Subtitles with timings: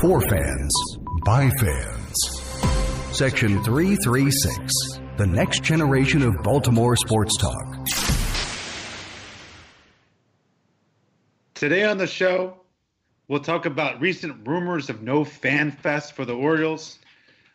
[0.00, 0.72] For fans,
[1.24, 2.14] by fans.
[3.10, 4.72] Section 336,
[5.16, 7.84] the next generation of Baltimore sports talk.
[11.54, 12.60] Today on the show,
[13.26, 17.00] we'll talk about recent rumors of no fan fest for the Orioles.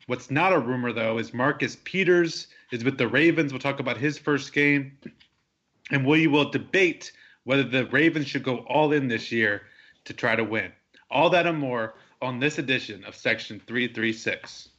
[0.08, 3.54] What's not a rumor, though, is Marcus Peters is with the Ravens.
[3.54, 4.98] We'll talk about his first game.
[5.92, 7.14] And we will debate
[7.46, 9.62] whether the Ravens should go all in this year
[10.04, 10.74] to try to win.
[11.10, 11.94] All that and more
[12.24, 14.70] on this edition of Section 336.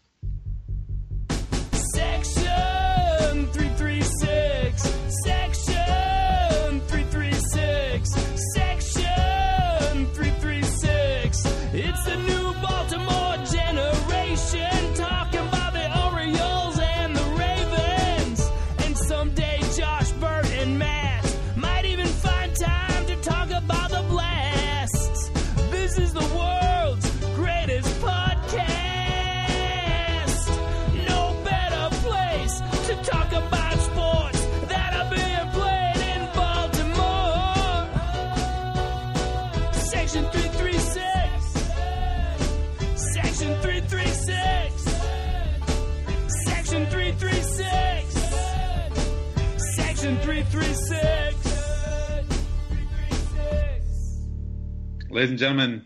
[55.14, 55.84] Ladies and gentlemen,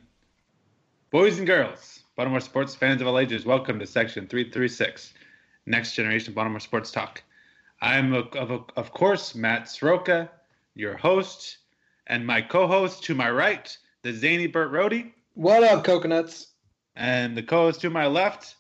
[1.11, 5.13] boys and girls, Baltimore sports fans of all ages, welcome to Section 336,
[5.67, 7.23] Next Generation Baltimore Sports Talk.
[7.83, 10.31] I'm, of, of, of course, Matt Sroka,
[10.77, 11.59] your host,
[12.07, 16.47] and my co host to my right, the zany Bert Rohde, What up, coconuts?
[16.97, 18.57] and the co host to my left,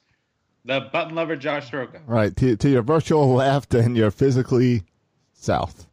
[0.66, 2.02] the button lover Josh Sroka.
[2.06, 4.82] Right to to your virtual left and your physically
[5.32, 5.86] south.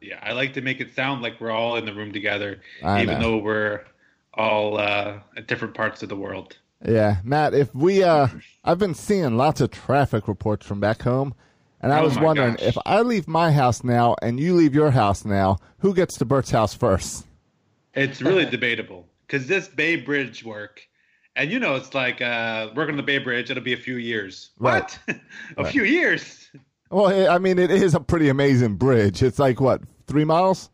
[0.00, 3.02] Yeah, I like to make it sound like we're all in the room together, I
[3.02, 3.32] even know.
[3.32, 3.82] though we're
[4.34, 6.56] all uh, at different parts of the world.
[6.86, 7.54] Yeah, Matt.
[7.54, 8.28] If we, uh,
[8.64, 11.34] I've been seeing lots of traffic reports from back home,
[11.80, 12.62] and I Oh was wondering gosh.
[12.68, 16.24] if I leave my house now and you leave your house now, who gets to
[16.24, 17.26] Bert's house first?
[17.94, 20.80] It's really debatable because this Bay Bridge work,
[21.34, 23.50] and you know, it's like uh, working on the Bay Bridge.
[23.50, 24.50] It'll be a few years.
[24.58, 24.82] Right.
[24.82, 24.98] What?
[25.56, 25.72] a Right.
[25.72, 26.48] few years?
[26.90, 29.22] Well, I mean, it is a pretty amazing bridge.
[29.22, 30.70] It's like what three miles?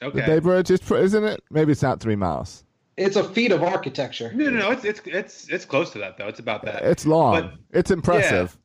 [0.00, 1.42] The Bay Bridge is, isn't it?
[1.50, 2.64] Maybe it's not three miles.
[2.96, 4.32] It's a feat of architecture.
[4.34, 4.70] No, no, no.
[4.70, 6.28] It's it's it's it's close to that though.
[6.28, 6.82] It's about that.
[6.82, 7.32] It's long.
[7.42, 8.56] But- it's impressive.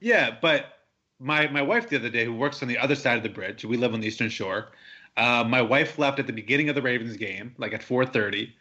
[0.00, 0.66] Yeah, but
[1.18, 3.64] my my wife the other day, who works on the other side of the bridge,
[3.64, 4.68] we live on the Eastern Shore.
[5.16, 8.52] Uh, my wife left at the beginning of the Ravens game, like at 4:30,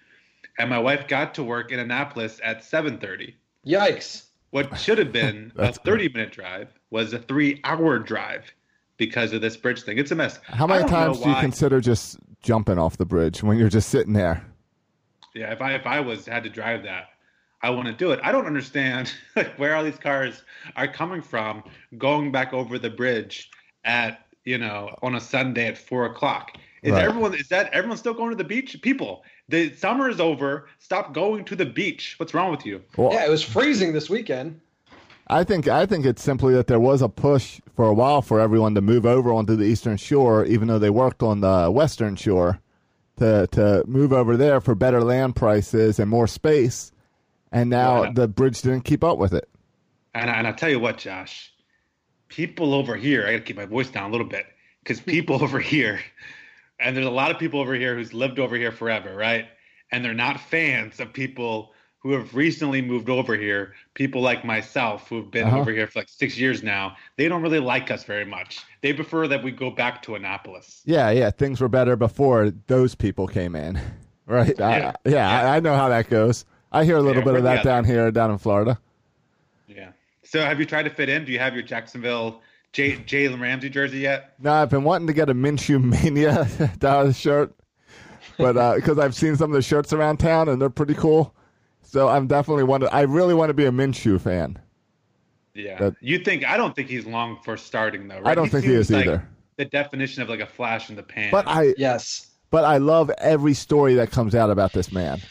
[0.59, 3.33] and my wife got to work in Annapolis at 7:30.
[3.66, 4.25] Yikes.
[4.51, 8.53] What should have been a 30 minute drive was a three hour drive
[8.97, 9.97] because of this bridge thing.
[9.97, 10.39] It's a mess.
[10.43, 13.89] How many times do you why- consider just jumping off the bridge when you're just
[13.89, 14.45] sitting there?
[15.35, 17.09] Yeah, if I if I was had to drive that,
[17.61, 18.19] I want to do it.
[18.23, 20.43] I don't understand like where all these cars
[20.75, 21.63] are coming from
[21.97, 23.49] going back over the bridge
[23.83, 26.51] at you know on a Sunday at four o'clock.
[26.83, 27.03] Is Right.
[27.05, 28.79] everyone is that everyone still going to the beach?
[28.81, 30.67] People, the summer is over.
[30.79, 32.15] Stop going to the beach.
[32.19, 32.83] What's wrong with you?
[32.97, 34.59] Well, Yeah, it was freezing this weekend.
[35.28, 38.39] I think I think it's simply that there was a push for a while for
[38.39, 42.16] everyone to move over onto the Eastern Shore, even though they worked on the Western
[42.16, 42.59] Shore,
[43.17, 46.91] to to move over there for better land prices and more space.
[47.51, 49.47] And now the bridge didn't keep up with it.
[50.16, 51.53] And I, and I tell you what, Josh,
[52.28, 54.45] people over here, I got to keep my voice down a little bit
[54.81, 56.00] because people over here,
[56.79, 59.45] and there's a lot of people over here who's lived over here forever, right?
[59.91, 61.72] And they're not fans of people
[62.03, 63.74] who have recently moved over here.
[63.94, 65.59] People like myself who've been Uh-huh.
[65.62, 66.97] over here for like six years now.
[67.16, 68.59] They don't really like us very much.
[68.81, 70.81] They prefer that we go back to Annapolis.
[70.84, 73.80] Yeah, yeah, things were better before those people came in,
[74.28, 74.53] right?
[74.59, 74.91] Yeah.
[75.06, 76.44] I, yeah, I, I know how that goes.
[76.74, 78.78] I hear a little Yeah, bit of that down here, down in Florida.
[79.68, 79.91] Yeah.
[80.24, 81.24] So have you tried to fit in?
[81.24, 82.41] Do you have your Jacksonville
[82.74, 84.34] J- Jalen Ramsey jersey yet?
[84.40, 86.47] No, I've been wanting to get a Minshew Mania
[87.14, 87.53] shirt,
[88.38, 91.34] but because I've seen some of the shirts around town and they're pretty cool,
[91.93, 92.93] so I'm definitely want to.
[92.93, 94.57] I really want to be a Minshew fan.
[95.53, 95.78] Yeah.
[95.78, 98.28] That- you think I don't think he's long for starting though, right?
[98.28, 99.29] I don't think he is like either.
[99.57, 101.29] The definition of like a flash in the pan.
[101.29, 102.31] But I, Yes.
[102.49, 105.22] but I love every story that comes out about this man.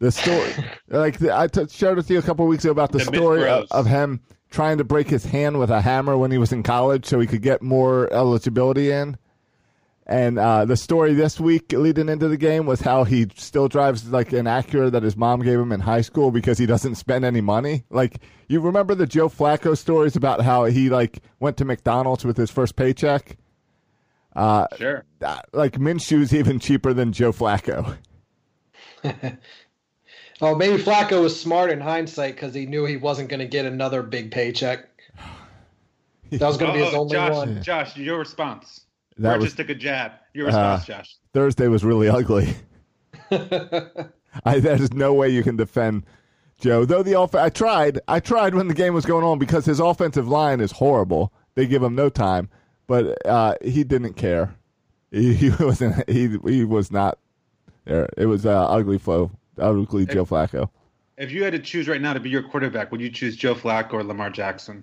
[0.00, 0.50] The story,
[0.88, 3.48] like the, I t- shared with you a couple weeks ago about the, The story
[3.48, 4.20] of, of him
[4.50, 7.28] trying to break his hand with a hammer when he was in college, so he
[7.28, 9.16] could get more eligibility in.
[10.06, 14.10] And uh, the story this week leading into the game was how he still drives
[14.10, 17.24] like an Acura that his mom gave him in high school because he doesn't spend
[17.24, 17.84] any money.
[17.88, 22.36] Like you remember the Joe Flacco stories about how he like went to McDonald's with
[22.36, 23.38] his first paycheck.
[24.36, 25.04] sure.
[25.22, 27.96] Uh, like Minshew's even cheaper than Joe Flacco.
[30.40, 33.66] Oh, maybe Flacco was smart in hindsight because he knew he wasn't going to get
[33.66, 34.86] another big paycheck.
[36.30, 37.62] That was going to be his Oh, only Josh, one.
[37.62, 38.83] Josh, your response.
[39.18, 40.12] That Or was just took a jab.
[40.32, 41.16] Your response, Uh, Josh.
[41.32, 42.54] Thursday was really ugly.
[43.30, 46.04] I, there's no way you can defend
[46.60, 46.84] Joe.
[46.84, 48.00] Though the off- I tried.
[48.08, 51.32] I tried when the game was going on because his offensive line is horrible.
[51.54, 52.48] They give him no time,
[52.86, 54.54] but uh, he didn't care.
[55.12, 56.08] He, he wasn't.
[56.10, 57.18] He he was not
[57.84, 58.08] there.
[58.16, 59.30] It was uh, ugly flow.
[59.58, 60.68] Ugly Joe Flacco.
[61.16, 63.54] If you had to choose right now to be your quarterback, would you choose Joe
[63.54, 64.82] Flacco or Lamar Jackson?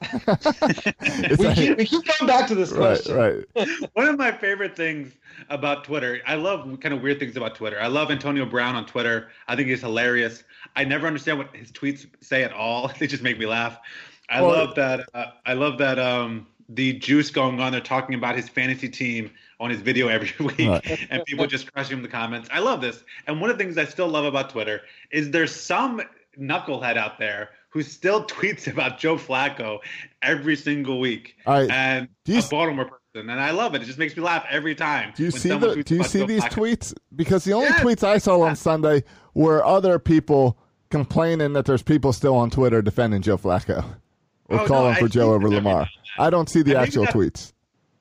[1.38, 3.16] We, keep, we keep coming back to this right, question.
[3.16, 3.68] right.
[3.94, 5.12] One of my favorite things
[5.48, 7.80] about Twitter, I love kind of weird things about Twitter.
[7.80, 9.28] I love Antonio Brown on Twitter.
[9.48, 10.44] I think he's hilarious.
[10.74, 12.90] I never understand what his tweets say at all.
[12.98, 13.78] They just make me laugh.
[14.28, 15.08] I Well- love that.
[15.14, 15.98] Uh, I love that.
[15.98, 17.70] Um, the juice going on.
[17.72, 21.06] They're talking about his fantasy team on his video every week, Right.
[21.10, 22.48] and people just crushing him in the comments.
[22.52, 23.04] I love this.
[23.26, 24.80] And one of the things I still love about Twitter
[25.12, 26.02] is there's some
[26.38, 29.78] knucklehead out there who still tweets about Joe Flacco
[30.22, 31.70] every single week, right.
[31.70, 33.82] and Do a s- Baltimore person, and I love it.
[33.82, 35.12] It just makes me laugh every time.
[35.16, 36.50] Do you see the Do you see Joe these Flacco.
[36.76, 36.94] tweets?
[37.14, 37.80] Because the only Yes.
[37.80, 39.04] tweets I saw on Sunday
[39.34, 40.58] were other people
[40.90, 43.84] complaining that there's people still on Twitter defending Joe Flacco
[44.48, 45.88] or Oh, calling I for see Joe over Lamar.
[46.18, 47.52] I don't see the actual tweets.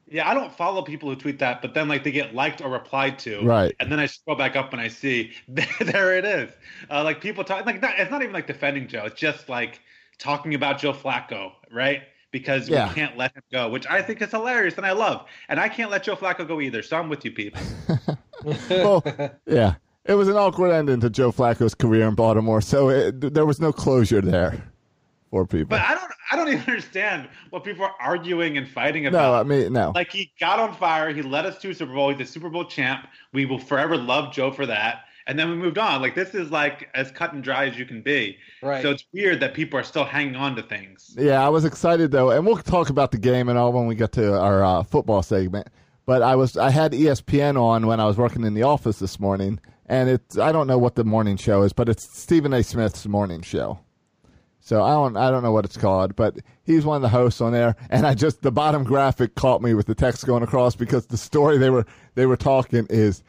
[0.07, 2.69] Yeah, I don't follow people who tweet that, but then like they get liked or
[2.69, 3.75] replied to, Right.
[3.79, 6.51] And then I scroll back up and I see there it is.
[6.89, 9.05] Uh, like people talk like not, it's not even like defending Joe.
[9.05, 9.79] It's just like
[10.19, 12.03] talking about Joe Flacco, right?
[12.31, 12.87] Because Yeah.
[12.89, 15.25] we can't let him go, which I think is hilarious and I love.
[15.49, 16.83] And I can't let Joe Flacco go either.
[16.83, 17.61] So I'm with you, people.
[18.69, 19.03] well,
[19.47, 19.75] yeah,
[20.05, 23.59] it was an awkward ending to Joe Flacco's career in Baltimore, so it, there was
[23.59, 24.63] no closure there
[25.35, 25.67] for people.
[25.67, 29.19] But I don't I don't even understand what people are arguing and fighting about.
[29.19, 29.91] no, I mean no.
[29.93, 31.13] Like he got on fire.
[31.13, 32.13] He led us to a Super Bowl.
[32.13, 33.07] He's a Super Bowl champ.
[33.33, 35.05] We will forever love Joe for that.
[35.27, 36.01] And then we moved on.
[36.01, 38.37] Like this is like as cut and dry as you can be.
[38.61, 38.81] Right.
[38.81, 41.15] So it's weird that people are still hanging on to things.
[41.17, 43.95] Yeah, I was excited though, and we'll talk about the game and all when we
[43.95, 45.67] get to our uh, football segment.
[46.05, 49.19] But I was I had ESPN on when I was working in the office this
[49.19, 52.63] morning, and it's I don't know what the morning show is, but it's Stephen A.
[52.63, 53.79] Smith's morning show.
[54.65, 57.39] So I don't I don't know what it's called, but he's one of the hosts
[57.39, 60.75] on there, and I just the bottom graphic caught me with the text going across
[60.75, 61.85] because the story they were
[62.15, 63.21] they were talking is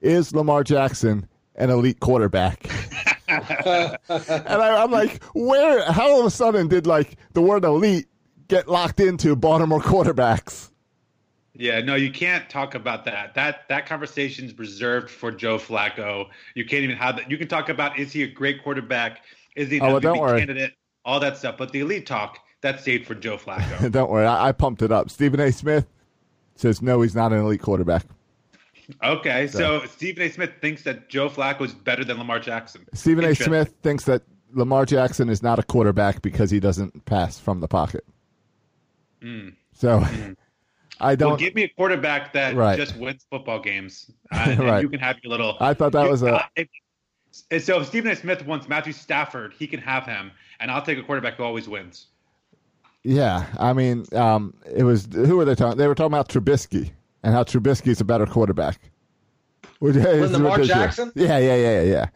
[0.00, 2.70] is Lamar Jackson an elite quarterback?
[3.28, 5.90] and I, I'm like, where?
[5.90, 8.06] How all of a sudden did like the word elite
[8.46, 10.70] get locked into Baltimore quarterbacks?
[11.52, 13.34] Yeah, no, you can't talk about that.
[13.34, 16.28] That that conversation's reserved for Joe Flacco.
[16.54, 17.28] You can't even have that.
[17.28, 19.22] You can talk about is he a great quarterback?
[19.56, 20.38] Is Oh, well, don't MVP worry.
[20.40, 20.74] candidate?
[21.04, 21.56] All that stuff.
[21.56, 23.90] But the elite talk, that saved for Joe Flacco.
[23.92, 25.08] Don't worry, I, I pumped it up.
[25.10, 25.52] Stephen A.
[25.52, 25.86] Smith
[26.56, 28.04] says no, he's not an elite quarterback.
[29.04, 30.28] okay, so Stephen A.
[30.30, 32.86] Smith thinks that Joe Flacco is better than Lamar Jackson.
[32.94, 33.34] Stephen A.
[33.34, 34.22] Smith thinks that
[34.52, 38.04] Lamar Jackson is not a quarterback because he doesn't pass from the pocket.
[39.72, 39.98] So
[41.00, 41.18] I Hmm.
[41.18, 41.38] Don't.
[41.38, 42.76] give me a quarterback that Right.
[42.78, 44.82] just wins football games, uh, and Right.
[44.82, 45.56] you can have your little.
[45.60, 46.68] I thought that was a- if-
[47.50, 48.16] and so if Stephen A.
[48.16, 50.30] Smith wants Matthew Stafford, he can have him,
[50.60, 52.06] and I'll take a quarterback who always wins.
[53.04, 55.78] Yeah, I mean, um, it was who were they talking?
[55.78, 56.90] They were talking about Trubisky
[57.22, 58.78] and how Trubisky is a better quarterback.
[59.78, 60.66] Which is Lamar ridiculous.
[60.68, 61.12] Jackson?
[61.14, 62.06] Yeah, yeah, yeah, yeah, yeah.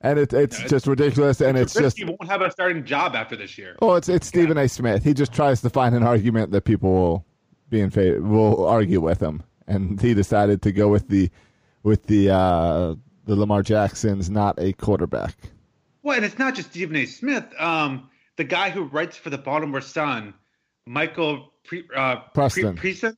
[0.00, 3.14] And it, it's Yeah, just ridiculous, and it's just Trubisky won't have a starting job
[3.14, 3.76] after this year.
[3.80, 4.68] well, it's it's Stephen A.
[4.68, 5.04] Smith.
[5.04, 7.26] He just tries to find an argument that people will
[7.70, 11.30] be in favor will argue with him, and he decided to go with the
[11.84, 12.94] with the uh,
[13.24, 15.36] the Lamar Jackson's not a quarterback.
[16.02, 17.06] Well, and it's not just Stephen A.
[17.06, 17.44] Smith.
[17.58, 20.34] Um, the guy who writes for the Baltimore Sun,
[20.86, 22.76] Michael Pre- uh, Preston.
[22.76, 23.16] Pre- Preston.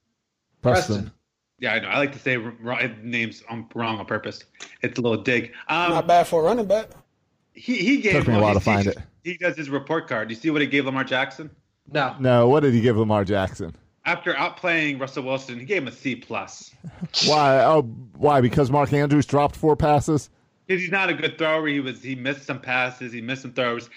[0.62, 1.12] Preston.
[1.60, 1.88] Yeah, I know.
[1.88, 4.44] I like to say wrong, names on, wrong on purpose.
[4.82, 5.52] It's a little dig.
[5.68, 6.90] Um, Not bad for a running back.
[7.54, 8.98] he he gave Took me a while to find it.
[9.22, 10.28] He does his report card.
[10.28, 11.50] Do you see what he gave Lamar Jackson?
[11.90, 12.16] No.
[12.18, 13.74] No, what did he give Lamar Jackson?
[14.06, 16.74] After outplaying Russell Wilson, he gave him a C plus.
[17.26, 17.64] Why?
[17.64, 17.82] Oh,
[18.16, 18.40] why?
[18.40, 20.30] Because Mark Andrews dropped four passes.
[20.68, 21.66] He's not a good thrower.
[21.66, 23.12] He was he missed some passes.
[23.12, 23.90] He missed some throws.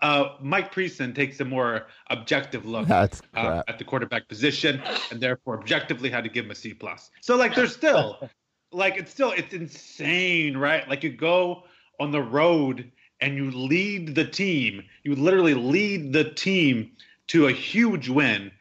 [0.00, 4.80] Uh, Mike Preston takes a more objective look uh, at the quarterback position,
[5.10, 7.10] and therefore objectively had to give him a C plus.
[7.20, 8.30] So like, there's still
[8.72, 10.88] like it's still it's insane, right?
[10.88, 11.64] Like you go
[11.98, 14.84] on the road and you lead the team.
[15.02, 16.92] You literally lead the team
[17.28, 18.52] to a huge win.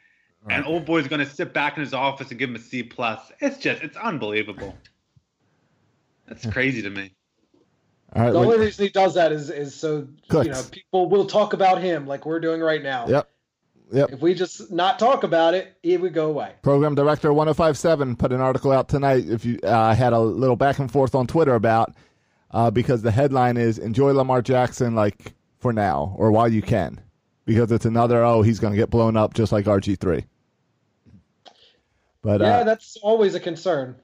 [0.50, 2.84] And old boy's going to sit back in his office and give him a C
[2.84, 3.32] plus.
[3.40, 4.76] It's just, it's unbelievable.
[6.28, 7.14] That's crazy to me.
[8.16, 8.32] All right.
[8.32, 10.46] The only reason he does that is is so Clicks.
[10.46, 13.08] you know people will talk about him like we're doing right now.
[13.08, 13.30] Yep.
[13.92, 14.12] Yep.
[14.14, 16.54] If we just not talk about it, it would go away.
[16.62, 19.28] Program director 1057 put an article out tonight.
[19.28, 21.96] If you uh, had a little back and forth on Twitter about
[22.52, 27.02] uh, because the headline is "Enjoy Lamar Jackson like for now or while you can,"
[27.46, 30.26] because it's another oh he's going to get blown up just like RG three.
[32.24, 33.96] But yeah, uh, that's always a concern.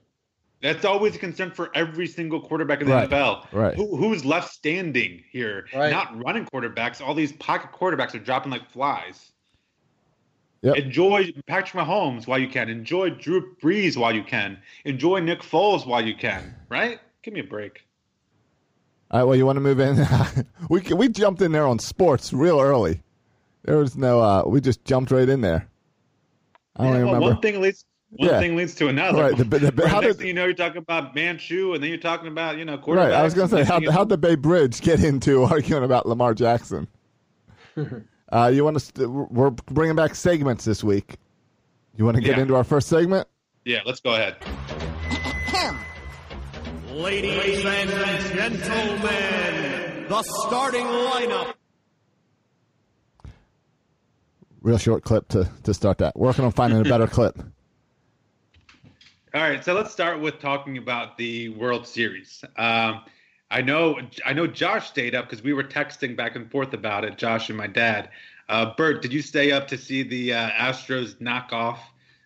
[0.61, 3.47] That's always a concern for every single quarterback in the Right, NFL.
[3.53, 3.73] right.
[3.75, 5.67] Who, who's left standing here?
[5.73, 5.89] Right.
[5.89, 6.99] Not running quarterbacks.
[6.99, 9.31] All these pocket quarterbacks are dropping like flies.
[10.61, 10.75] Yep.
[10.75, 12.67] Enjoy Patrick Mahomes while you can.
[12.67, 14.57] Enjoy Drew Brees while you can.
[14.83, 16.53] Enjoy Nick Foles while you can.
[16.67, 16.99] Right?
[17.23, 17.85] Give me a break.
[19.11, 20.05] all right, well, you want to move in?
[20.69, 23.01] we we jumped in there on sports real early.
[23.63, 25.69] There was no, uh, we just jumped right in there.
[26.75, 27.33] I don't Yeah, even well, remember.
[27.35, 28.39] one thing leads one Yeah.
[28.39, 29.21] thing leads to another.
[29.21, 31.83] Right, the- the- Where how next did- thing you know, you're talking about Minshew, and
[31.83, 32.95] then you're talking about you know quarterbacks.
[32.95, 35.83] Right, I was going to say, how thing how'd the Bay Bridge get into arguing
[35.83, 36.87] about Lamar Jackson?
[38.31, 38.83] uh, you want to?
[38.83, 41.17] St- we're bringing back segments this week.
[41.97, 42.41] You want to get Yeah.
[42.43, 43.27] into our first segment?
[43.65, 44.37] yeah, let's go ahead.
[46.91, 47.89] Ladies and
[48.59, 51.53] gentlemen, the starting lineup.
[54.61, 56.17] Real short clip to to start that.
[56.17, 57.37] Working on finding a better clip.
[59.31, 62.43] All right, so let's start with talking about the World Series.
[62.57, 63.01] Um,
[63.51, 67.03] I know, I know, Josh stayed up because we were texting back and forth about
[67.03, 67.15] it.
[67.17, 68.09] Josh and my dad.
[68.47, 71.79] Uh, Bert, did you stay up to see the uh, Astros knock off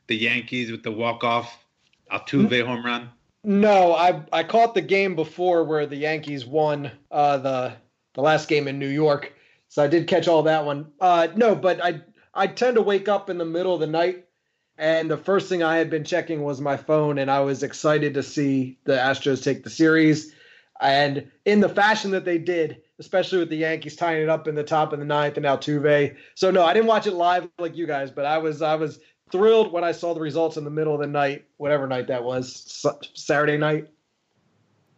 [0.08, 1.66] the Yankees with the walk off
[2.10, 3.10] Altuve home run?
[3.44, 7.74] No, I I caught the game before where the Yankees won uh, the
[8.14, 9.34] the last game in New York,
[9.68, 10.90] so I did catch all that one.
[11.02, 12.00] Uh, no, but I
[12.34, 14.26] I tend to wake up in the middle of the night,
[14.78, 18.14] and the first thing I had been checking was my phone, and I was excited
[18.16, 20.34] to see the Astros take the series,
[20.82, 24.56] and in the fashion that they did, especially with the Yankees tying it up in
[24.56, 26.16] the top of the ninth and Altuve.
[26.36, 29.00] So no, I didn't watch it live like you guys, but I was I was
[29.32, 32.24] thrilled when I saw the results in the middle of the night, whatever night that
[32.24, 33.88] was, Saturday night.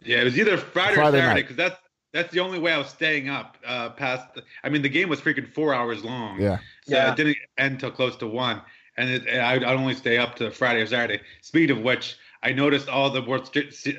[0.03, 1.77] Yeah, it was either Friday, Friday or Saturday because that's
[2.13, 4.34] that's the only way I was staying up uh, past.
[4.36, 6.39] The, I mean, the game was freaking four hours long.
[6.39, 6.58] Yeah.
[6.88, 7.12] So Yeah.
[7.12, 8.62] it didn't end till close to one,
[8.98, 11.22] and it, and I'd, I'd only stay up to Friday or Saturday.
[11.42, 13.50] Speed of which, I noticed all the World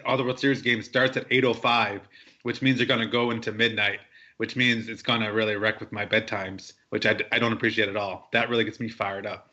[0.05, 2.01] all the World Series games starts at 8:05,
[2.43, 4.01] which means they're going to go into midnight,
[4.37, 7.53] which means it's going to really wreck with my bedtimes, which I, d- I don't
[7.53, 8.29] appreciate at all.
[8.33, 9.51] That really gets me fired up.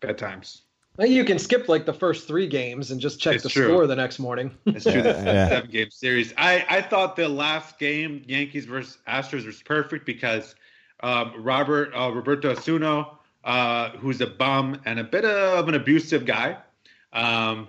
[0.00, 0.60] Bedtimes.
[0.96, 3.66] Well, You can skip like the first three games and just check It's the true.
[3.68, 4.50] score the next morning.
[4.66, 5.02] It's true.
[5.02, 5.46] That's Yeah.
[5.46, 6.32] a seven game series.
[6.36, 10.54] I, I thought the last game, Yankees versus Astros, was perfect because
[11.02, 13.06] um, Robert uh, Roberto Osuna,
[13.48, 16.58] uh, who's a bum and a bit of an abusive guy,
[17.14, 17.68] um,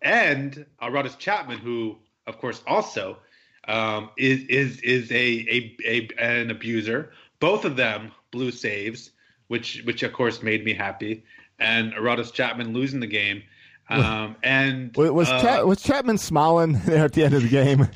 [0.00, 3.18] and Aroldis Chapman, who of course also
[3.66, 7.10] um, is is is a, a a an abuser.
[7.40, 9.10] Both of them blew saves,
[9.48, 11.24] which which of course made me happy.
[11.58, 13.42] And Aroldis Chapman losing the game.
[13.88, 17.48] Um, and Was was, uh, Cha- was Chapman smiling there at the end of the
[17.48, 17.88] game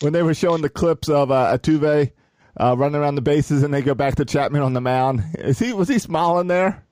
[0.00, 2.12] when they were showing the clips of uh, Altuve
[2.58, 5.22] uh, running around the bases and they go back to Chapman on the mound?
[5.38, 6.84] Is he was he smiling there?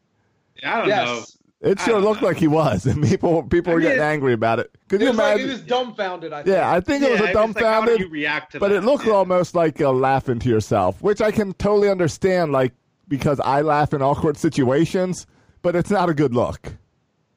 [0.62, 1.24] Yeah, I don't know.
[1.62, 2.28] It sure looked know.
[2.28, 4.70] like he was, and people people I were mean, getting angry about it.
[4.88, 5.46] Could It you was like imagine?
[5.46, 6.32] he was dumbfounded.
[6.32, 6.54] I think.
[6.54, 8.68] yeah, I think it was Yeah, a it's like, how do you react to but
[8.68, 8.76] that?
[8.76, 9.12] it looked Yeah.
[9.12, 12.72] almost like uh, laughing to yourself, which I can totally understand, like
[13.08, 15.26] because I laugh in awkward situations,
[15.62, 16.74] but it's not a good look.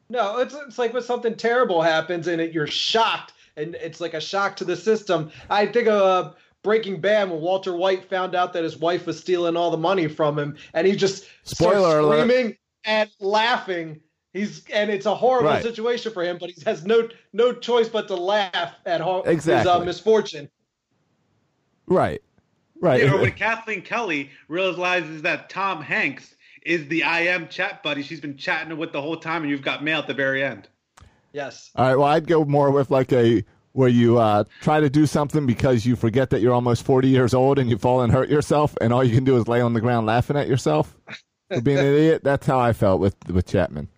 [0.09, 4.13] No, it's it's like when something terrible happens and it, you're shocked, and it's like
[4.13, 5.31] a shock to the system.
[5.49, 6.31] I think of uh,
[6.63, 10.07] Breaking Bad when Walter White found out that his wife was stealing all the money
[10.07, 12.23] from him, and he just Spoiler starts alert.
[12.29, 13.99] screaming and laughing.
[14.31, 15.61] He's and it's a horrible Right.
[15.61, 19.27] situation for him, but he has no no choice but to laugh at ho- his
[19.27, 19.85] uh, Exactly.
[19.85, 20.49] misfortune.
[21.85, 22.21] Right,
[22.79, 23.01] right.
[23.01, 26.33] You know, when Kathleen Kelly realizes that Tom Hanks
[26.65, 29.61] is the I am chat buddy she's been chatting with the whole time, and you've
[29.61, 30.67] got mail at the very end.
[31.33, 31.71] Yes.
[31.75, 31.95] All right.
[31.95, 33.43] Well, I'd go more with like a
[33.73, 37.33] where you uh, try to do something because you forget that you're almost 40 years
[37.33, 39.73] old and you fall and hurt yourself, and all you can do is lay on
[39.73, 40.95] the ground laughing at yourself
[41.49, 42.23] for being an idiot.
[42.23, 43.89] That's how I felt with with Chapman.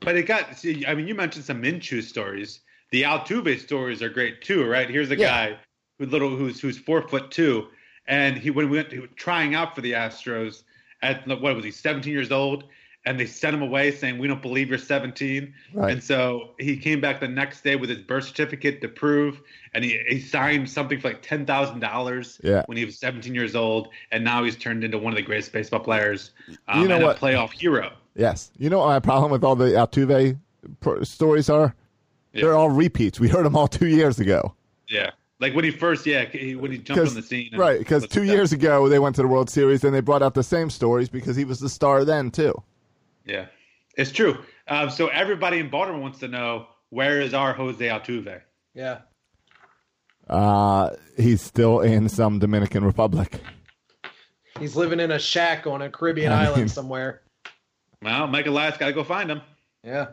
[0.00, 0.56] But it got.
[0.56, 2.60] See, I mean, you mentioned some Minshew stories.
[2.90, 4.88] The Altuve stories are great too, right?
[4.88, 5.26] Here's a Yeah.
[5.50, 5.58] guy
[5.98, 7.68] who little who's who's four foot two,
[8.06, 10.62] and he when we went to, trying out for the Astros
[11.00, 12.64] at what was he 17 years old,
[13.04, 15.92] and they sent him away saying we don't believe you're 17, Right.
[15.92, 19.40] and so he came back the next day with his birth certificate to prove,
[19.74, 22.62] and he, he signed something for like ten thousand dollars Yeah.
[22.66, 25.52] when he was 17 years old, and now he's turned into one of the greatest
[25.52, 26.30] baseball players
[26.68, 27.16] um, You know and what?
[27.16, 27.92] a playoff hero.
[28.14, 28.50] Yes.
[28.58, 30.38] You know what my problem with all the Altuve
[31.06, 31.74] stories are?
[32.32, 32.42] Yeah.
[32.42, 33.18] They're all repeats.
[33.20, 34.54] We heard them all two years ago.
[34.88, 38.06] Yeah, like when he first, yeah, he, when he jumped on the scene, right, because
[38.06, 40.68] two years ago they went to the World Series and they brought out the same
[40.70, 42.54] stories because he was the star then too.
[43.26, 43.46] Yeah,
[43.96, 44.38] it's true.
[44.68, 48.40] Um, so everybody in Baltimore wants to know where is our Jose Altuve?
[48.74, 48.98] Yeah.
[50.28, 53.40] Uh, he's still in some Dominican Republic.
[54.58, 57.22] He's living in a shack on a Caribbean I island mean- somewhere.
[58.02, 59.40] Well, Mike Elias got to go find him.
[59.84, 60.08] Yeah.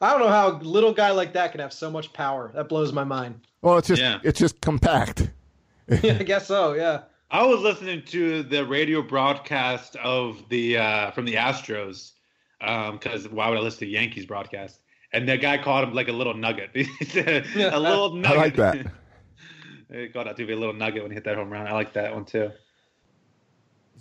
[0.00, 2.52] I don't know how a little guy like that can have so much power.
[2.54, 3.40] That blows my mind.
[3.62, 4.20] Well, it's just Yeah.
[4.22, 5.30] it's just compact.
[6.02, 6.74] Yeah, I guess so.
[6.74, 7.04] Yeah.
[7.30, 12.12] I was listening to the radio broadcast of the uh, from the Astros
[12.60, 14.80] because why would I listen to Yankees broadcast?
[15.12, 16.70] And the guy called him like a little nugget.
[16.74, 18.36] A little nugget.
[18.36, 18.86] I like that.
[19.92, 21.66] he called out to be a little nugget when he hit that home run.
[21.66, 22.50] I like that one too.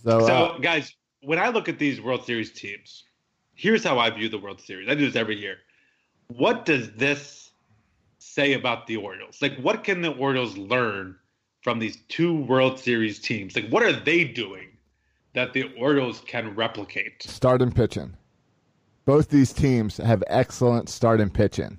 [0.03, 3.03] So, So, uh, guys, when I look at these World Series teams,
[3.55, 4.89] here's how I view the World Series.
[4.89, 5.57] I do this every year.
[6.27, 7.51] What does this
[8.19, 9.41] say about the Orioles?
[9.41, 11.15] Like, what can the Orioles learn
[11.61, 13.55] from these two World Series teams?
[13.55, 14.69] Like, what are they doing
[15.33, 17.23] that the Orioles can replicate?
[17.23, 18.15] start and pitching.
[19.07, 21.77] Both these teams have excellent starting pitching.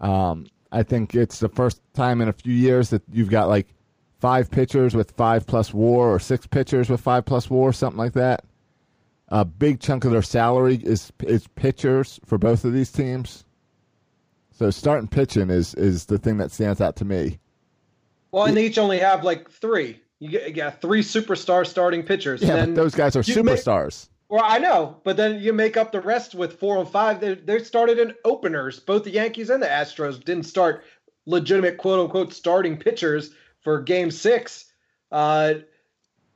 [0.00, 3.66] Um, I think it's the first time in a few years that you've got like
[4.20, 8.14] five pitchers with five plus WAR, or six pitchers with five plus WAR, something like
[8.14, 8.46] that.
[9.28, 13.44] A big chunk of their salary is is pitchers for both of these teams.
[14.50, 17.38] So starting pitching is is the thing that stands out to me.
[18.30, 20.00] Well, and they each only have like three.
[20.20, 22.40] You get, you got three superstar starting pitchers.
[22.40, 24.08] Yeah, and but those guys are you may- superstars.
[24.30, 27.20] Well, I know, but then you make up the rest with four and five.
[27.20, 28.78] They, they started in openers.
[28.78, 30.84] Both the Yankees and the Astros didn't start
[31.26, 34.66] legitimate quote unquote starting pitchers for Game Six.
[35.10, 35.54] Uh,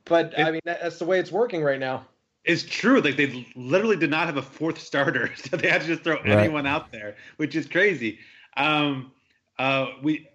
[0.03, 2.05] but I mean, that, that's the way it's working right now.
[2.43, 2.99] It's true.
[2.99, 6.15] Like they literally did not have a fourth starter, so they had to just throw
[6.15, 6.27] Right.
[6.27, 8.19] anyone out there, which is crazy.
[8.57, 9.13] Um,
[9.57, 10.27] uh, we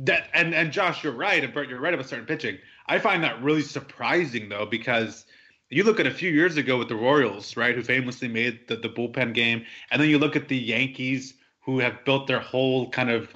[0.00, 2.58] that and and Josh, you're right, and Bert, you're right about starting pitching.
[2.86, 5.24] I find that really surprising though, because
[5.70, 8.76] you look at a few years ago with the Royals, right, who famously made the,
[8.76, 12.90] the bullpen game, and then you look at the Yankees, who have built their whole
[12.90, 13.28] kind of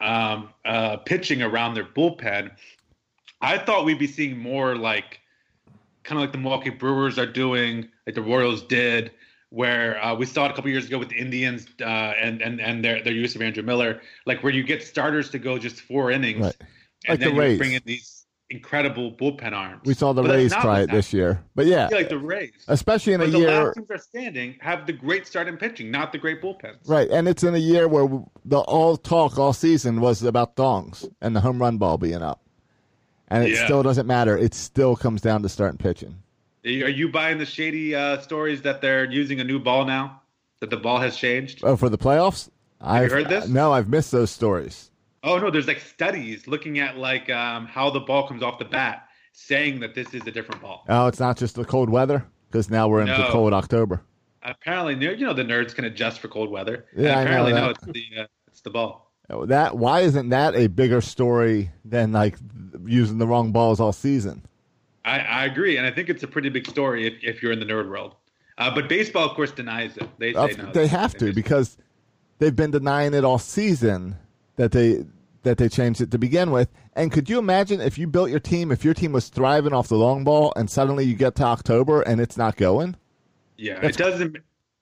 [0.00, 2.50] um, uh, pitching around their bullpen.
[3.40, 5.20] I thought we'd be seeing more like
[6.04, 9.12] kind of like the Milwaukee Brewers are doing, like the Royals did,
[9.50, 12.60] where uh, we saw it a couple years ago with the Indians uh, and and
[12.60, 15.80] and their their use of Andrew Miller, like where you get starters to go just
[15.80, 16.56] four innings, Right.
[17.06, 17.58] and Like the then you Rays.
[17.58, 18.17] bring in these
[18.50, 19.82] incredible bullpen arms.
[19.84, 22.52] We saw the But Rays try it this year, but yeah, like the Rays.
[22.68, 25.90] especially in a But the year last teams are standing have the great starting pitching,
[25.90, 26.76] not the great bullpens.
[26.86, 28.08] Right, and it's in a year where
[28.44, 32.40] the all talk all season was about thongs and the home run ball being up,
[33.28, 33.64] and it Yeah.
[33.66, 34.36] still doesn't matter.
[34.38, 36.16] It still comes down to starting pitching.
[36.64, 40.22] Are you buying the shady uh, stories that they're using a new ball now?
[40.60, 41.60] That the ball has changed?
[41.62, 42.48] Oh, for the playoffs,
[42.80, 43.46] I've heard this?
[43.46, 44.90] No, I've missed those stories.
[45.22, 48.64] Oh no, there's like studies looking at like um, how the ball comes off the
[48.64, 50.84] bat, saying that this is a different ball.
[50.88, 53.30] Oh, it's not just the cold weather because now we're into No.
[53.30, 54.02] cold October.
[54.42, 56.86] Apparently, you know the nerds can adjust for cold weather.
[56.96, 59.12] Yeah, I and know apparently, no, it's the uh, it's the ball.
[59.30, 62.38] Oh, That why isn't that a bigger story than like
[62.86, 64.42] using the wrong balls all season?
[65.04, 67.60] I, I agree, and I think it's a pretty big story if, if you're in
[67.60, 68.14] the nerd world.
[68.56, 70.08] Uh, but baseball, of course, denies it.
[70.18, 70.72] They say no.
[70.72, 71.76] they have to because
[72.38, 74.16] they've been denying it all season
[74.58, 75.04] that they
[75.44, 76.68] that they changed it to begin with.
[76.94, 79.88] And could you imagine if you built your team, if your team was thriving off
[79.88, 82.96] the long ball, and suddenly you get to October and it's not going?
[83.56, 84.36] Yeah, That's- it doesn't.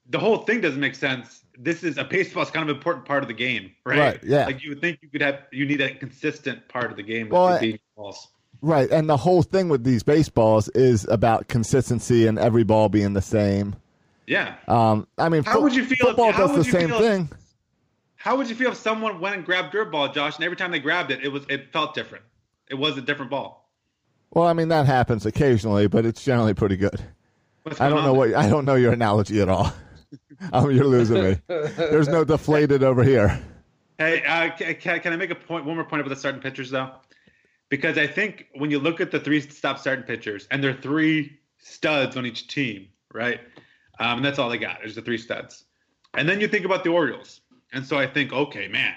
[0.09, 1.43] The whole thing doesn't make sense.
[1.59, 3.99] This is a baseball is kind of an important part of the game, right?
[3.99, 4.47] Right, yeah.
[4.47, 7.29] Like you would think you could have, you need a consistent part of the game.
[7.29, 8.29] Well, with I- being balls.
[8.63, 8.91] Right.
[8.91, 13.21] And the whole thing with these baseballs is about consistency and every ball being the
[13.23, 13.77] same.
[14.27, 14.55] Yeah.
[14.67, 17.05] Um, I mean, How fo- would you feel Football how does the same feel if-
[17.05, 17.29] thing.
[18.27, 20.73] How would you feel if someone went and grabbed your ball, Josh, and every time
[20.73, 22.25] they grabbed it, it was it felt different.
[22.69, 23.71] It was a different ball.
[24.33, 27.01] Well, I mean that happens occasionally, but it's generally pretty good.
[27.79, 29.73] I don't know what I don't know your analogy at all.
[30.53, 31.37] um, you're losing me.
[31.47, 33.41] There's no deflated over here.
[33.97, 35.65] Hey, uh, ca- ca- can I make a point?
[35.65, 36.91] One more point about the starting pitchers, though,
[37.69, 41.39] because I think when you look at the three stop starting pitchers, and they're three
[41.59, 43.39] studs on each team, right?
[44.01, 44.79] Um, and that's all they got.
[44.81, 45.63] There's the three studs,
[46.15, 47.41] and then you think about the Orioles,
[47.73, 48.95] and so I think, okay, man,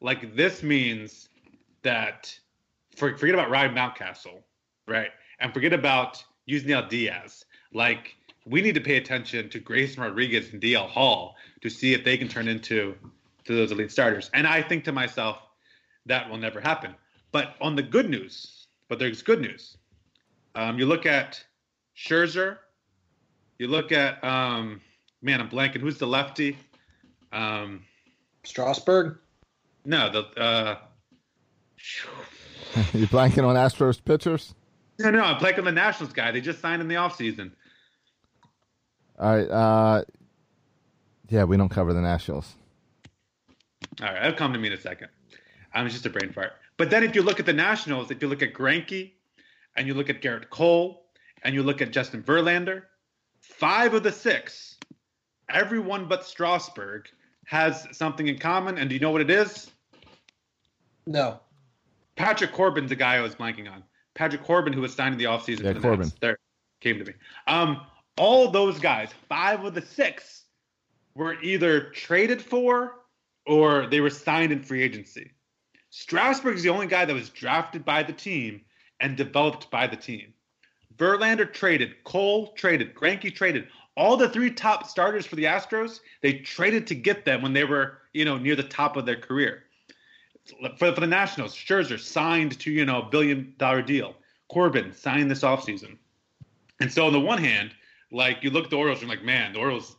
[0.00, 1.28] like this means
[1.82, 2.36] that
[2.96, 4.42] for, forget about Ryan Mountcastle,
[4.86, 7.44] right, and forget about Yusniel Diaz.
[7.72, 12.04] Like we need to pay attention to Grayson Rodriguez and DL Hall to see if
[12.04, 12.94] they can turn into
[13.44, 14.30] to those elite starters.
[14.34, 15.38] And I think to myself,
[16.06, 16.94] that will never happen.
[17.32, 19.76] But on the good news, but there's good news.
[20.54, 21.42] Um, you look at
[21.96, 22.58] Scherzer,
[23.58, 24.80] you look at um,
[25.22, 25.80] man, I'm blanking.
[25.80, 26.56] Who's the lefty?
[27.32, 27.84] Um,
[28.44, 29.18] Strasburg.
[29.84, 30.78] no, the uh,
[32.92, 34.54] you blanking on Astros pitchers?
[34.98, 36.30] no, no, I'm blanking on the Nationals guy.
[36.30, 37.52] They just signed in the offseason.
[39.18, 39.50] All right.
[39.50, 40.04] Uh,
[41.28, 42.54] yeah, we don't cover the Nationals.
[44.02, 45.08] All right, it'll come to me in a second.
[45.74, 46.52] Um, it's just a brain fart.
[46.76, 49.12] But then if you look at the Nationals, if you look at Greinke,
[49.76, 51.06] and you look at Gerrit Cole,
[51.42, 52.82] and you look at Justin Verlander,
[53.40, 54.78] five of the six,
[55.48, 57.06] everyone but Strasburg
[57.50, 58.78] has something in common.
[58.78, 59.72] And do you know what it is?
[61.04, 61.40] No.
[62.14, 63.82] Patrick Corbin's the guy I was blanking on.
[64.14, 66.06] Patrick Corbin, who was signed in the offseason Yeah, the Corbin.
[66.06, 66.14] Nats.
[66.20, 66.38] There
[66.80, 67.12] came to me.
[67.48, 67.80] Um,
[68.16, 70.44] all those guys, five of the six,
[71.16, 72.94] were either traded for
[73.46, 75.32] or they were signed in free agency.
[75.90, 78.60] Strasburg is the only guy that was drafted by the team
[79.00, 80.32] and developed by the team.
[80.96, 83.66] Verlander traded, Cole traded, Greinke traded.
[84.00, 87.64] All the three top starters for the Astros, they traded to get them when they
[87.64, 89.64] were, you know, near the top of their career
[90.78, 94.14] for, for the Nationals, Scherzer signed to you know a billion dollar deal.
[94.48, 95.96] Corbin signed this offseason.
[96.80, 97.72] And so on the one hand,
[98.10, 99.96] like you look at the Orioles, you're like, man, the Orioles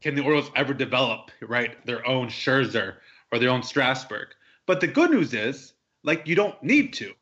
[0.00, 2.96] can the Orioles ever develop right their own Scherzer
[3.32, 4.28] or their own Strasburg?
[4.66, 7.12] But the good news is, like, you don't need to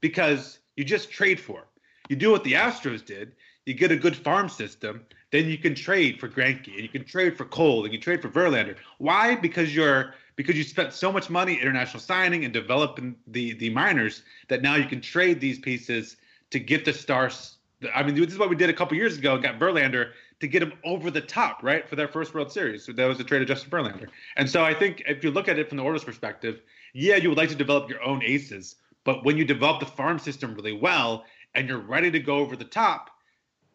[0.00, 1.60] because you just trade for.
[1.60, 1.66] 'em.
[2.08, 3.32] You do what the Astros did.
[3.66, 7.04] You get a good farm system, then you can trade for Greinke and you can
[7.04, 8.76] trade for Cole and you can trade for Verlander.
[8.98, 9.34] Why?
[9.34, 14.22] Because you're because you spent so much money international signing and developing the the minors
[14.48, 16.16] that now you can trade these pieces
[16.50, 17.56] to get the stars.
[17.94, 19.34] I mean, this is what we did a couple years ago.
[19.34, 22.84] and Got Verlander to get him over the top, right, for their first World Series.
[22.84, 24.08] So that was a trade of Justin Verlander.
[24.36, 26.60] And so I think if you look at it from the Orioles' perspective,
[26.92, 30.18] yeah, you would like to develop your own aces, but when you develop the farm
[30.18, 33.11] system really well and you're ready to go over the top,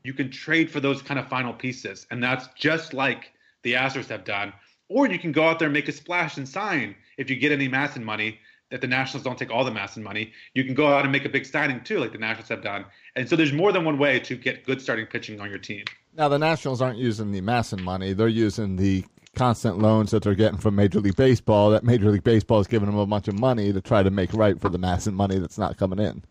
[0.04, 2.08] you can trade for those kind of final pieces.
[2.12, 3.34] And that's just like
[3.64, 4.54] the Astros have done.
[4.90, 7.52] Or you can go out there and make a splash and sign if you get
[7.52, 10.34] any MASN money that the Nationals don't take all the MASN money.
[10.54, 12.86] You can go out and make a big signing too, like the Nationals have done.
[13.16, 15.86] And so there's more than one way to get good starting pitching on your team.
[16.16, 19.06] Now the Nationals aren't using the MASN money; they're using the
[19.36, 21.70] constant loans that they're getting from Major League Baseball.
[21.70, 24.34] That Major League Baseball is giving them a bunch of money to try to make
[24.34, 26.24] right for the MASN money that's not coming in.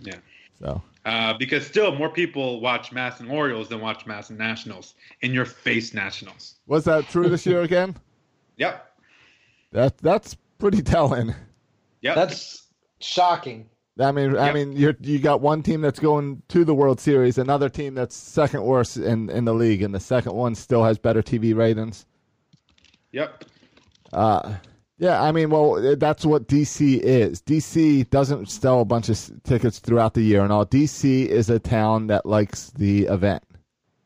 [0.00, 0.16] Yeah.
[0.60, 5.44] So Uh, because still more people watch MASN Orioles than watch MASN Nationals in your
[5.44, 6.56] face Nationals.
[6.66, 7.96] was that true this year again?
[8.58, 8.94] Yep.
[9.72, 11.34] That that's pretty telling.
[12.02, 12.14] Yep.
[12.14, 12.68] That's
[13.00, 13.68] shocking.
[13.98, 17.38] I mean, I mean, you you got one team that's going to the World Series,
[17.38, 20.98] another team that's second worst in in the league, and the second one still has
[20.98, 22.06] better TV ratings.
[23.10, 23.44] yep.
[24.12, 24.54] Uh,
[25.02, 27.42] yeah, I mean, well, eh, that's what DC is.
[27.42, 30.64] DC doesn't sell a bunch of tickets throughout the year and all.
[30.64, 33.42] DC is a town that likes the event.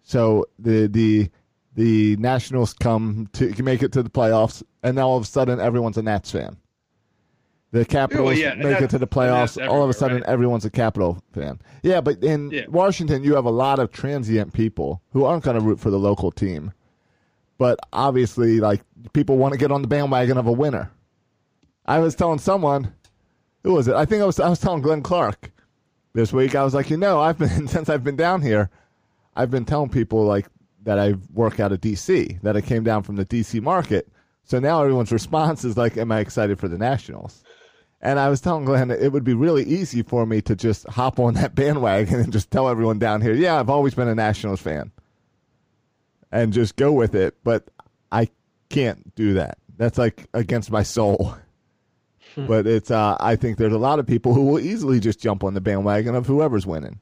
[0.02, 1.28] So the the
[1.74, 5.60] the Nationals come to make it to the playoffs, and now all of a sudden
[5.60, 6.56] everyone's a Nats fan.
[7.72, 9.62] The Capitals yeah, and make it to the playoffs.
[9.68, 10.26] All of a sudden, right?
[10.26, 11.60] everyone's a Capital fan.
[11.82, 12.64] Yeah, but in Yeah.
[12.68, 15.98] Washington, you have a lot of transient people who aren't going to root for the
[15.98, 16.72] local team
[17.58, 20.90] but obviously like people want to get on the bandwagon of a winner.
[21.86, 22.92] I was telling someone,
[23.62, 23.94] who was it?
[23.94, 25.50] I think I was I was telling Glenn Clark
[26.12, 26.54] this week.
[26.54, 28.70] I was like, you know, I've been since I've been down here,
[29.34, 30.46] I've been telling people like
[30.82, 34.08] that I work out of DC, that I came down from the DC market.
[34.44, 37.42] So now everyone's response is like, am I excited for the Nationals?
[38.00, 41.18] And I was telling Glenn it would be really easy for me to just hop
[41.18, 44.60] on that bandwagon and just tell everyone down here, yeah, I've always been a Nationals
[44.60, 44.92] fan
[46.32, 47.36] and just go with it.
[47.44, 47.68] But
[48.12, 48.28] I
[48.68, 49.58] can't do that.
[49.76, 51.34] That's like against my soul.
[52.36, 55.44] but it's uh, I think there's a lot of people who will easily just jump
[55.44, 57.00] on the bandwagon of whoever's winning.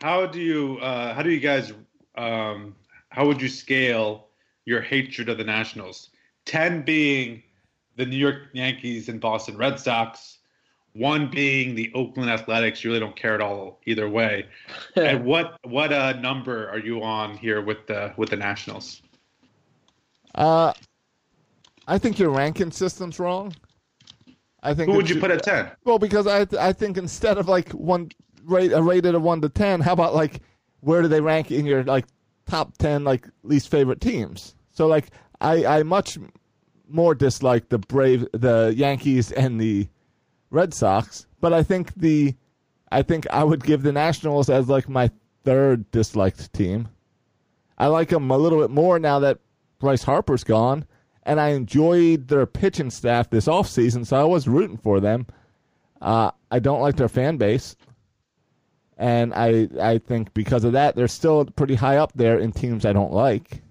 [0.00, 1.72] How do you uh, how do you guys
[2.16, 2.74] um,
[3.08, 4.28] how would you scale
[4.64, 6.10] your hatred of the Nationals?
[6.44, 7.42] Ten being
[7.96, 10.38] the New York Yankees and Boston Red Sox,
[10.94, 12.84] one being the Oakland Athletics.
[12.84, 14.46] You really don't care at all either way.
[14.96, 19.02] and what what uh, number are you on here with the with the Nationals?
[20.34, 20.72] Uh,
[21.86, 23.54] I think your ranking system's wrong.
[24.62, 25.70] I think Who would you put at ten?
[25.84, 28.10] Well, because I I think instead of like one
[28.44, 30.40] rate a rated of one to ten, how about like
[30.80, 32.06] where do they rank in your like
[32.46, 34.54] top ten like least favorite teams?
[34.70, 36.18] So like I I much
[36.88, 39.88] more dislike the Brave the Yankees and the
[40.52, 42.34] Red Sox, but I think the
[42.92, 45.10] I think I would give the Nationals as like my
[45.44, 46.88] third disliked team.
[47.78, 49.38] I like them a little bit more now that
[49.78, 50.84] Bryce Harper's gone,
[51.24, 55.26] and I enjoyed their pitching staff this offseason, so I was rooting for them.
[56.00, 57.74] Uh, I don't like their fan base,
[58.98, 62.84] and I I think because of that, they're still pretty high up there in teams
[62.84, 63.62] I don't like.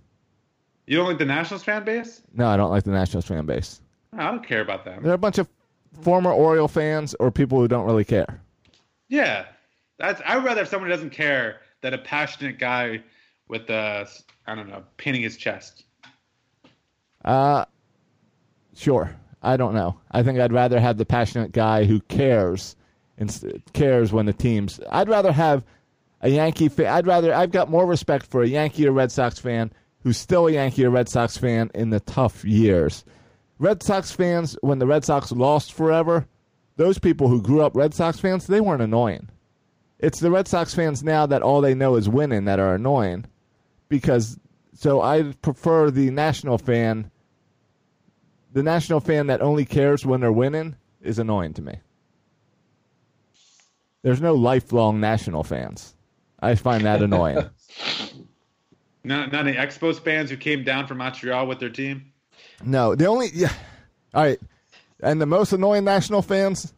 [0.87, 2.23] You don't like the Nationals fan base?
[2.33, 3.81] No, I don't like the Nationals fan base.
[4.17, 5.03] I don't care about them.
[5.03, 5.47] They're a bunch of
[6.01, 8.41] former Oriole fans or people who don't really care.
[9.09, 9.45] Yeah,
[9.99, 10.21] that's.
[10.25, 13.03] I'd rather have someone who doesn't care than a passionate guy
[13.47, 14.05] with uh,
[14.47, 15.83] I don't know, painting his chest.
[17.23, 17.65] Uh,
[18.75, 19.15] sure.
[19.43, 19.99] I don't know.
[20.11, 22.75] I think I'd rather have the passionate guy who cares
[23.17, 24.79] and cares when the teams.
[24.89, 25.63] I'd rather have
[26.21, 26.87] a Yankee fan.
[26.87, 27.33] I'd rather.
[27.33, 29.71] I've got more respect for a Yankee or Red Sox fan
[30.03, 33.03] who's still a Yankee or Red Sox fan in the tough years.
[33.61, 36.25] Red Sox fans, when the Red Sox lost forever,
[36.77, 39.29] those people who grew up Red Sox fans, they weren't annoying.
[39.99, 43.25] It's the Red Sox fans now that all they know is winning that are annoying.
[43.87, 44.39] Because
[44.73, 47.11] so I prefer the national fan.
[48.51, 51.75] The national fan that only cares when they're winning is annoying to me.
[54.01, 55.95] There's no lifelong national fans.
[56.39, 57.47] I find that annoying.
[59.03, 62.10] Not, not any Expos fans who came down from Montreal with their team.
[62.63, 63.51] No, the only yeah.
[64.13, 64.39] All right,
[65.01, 66.73] and the most annoying national fans,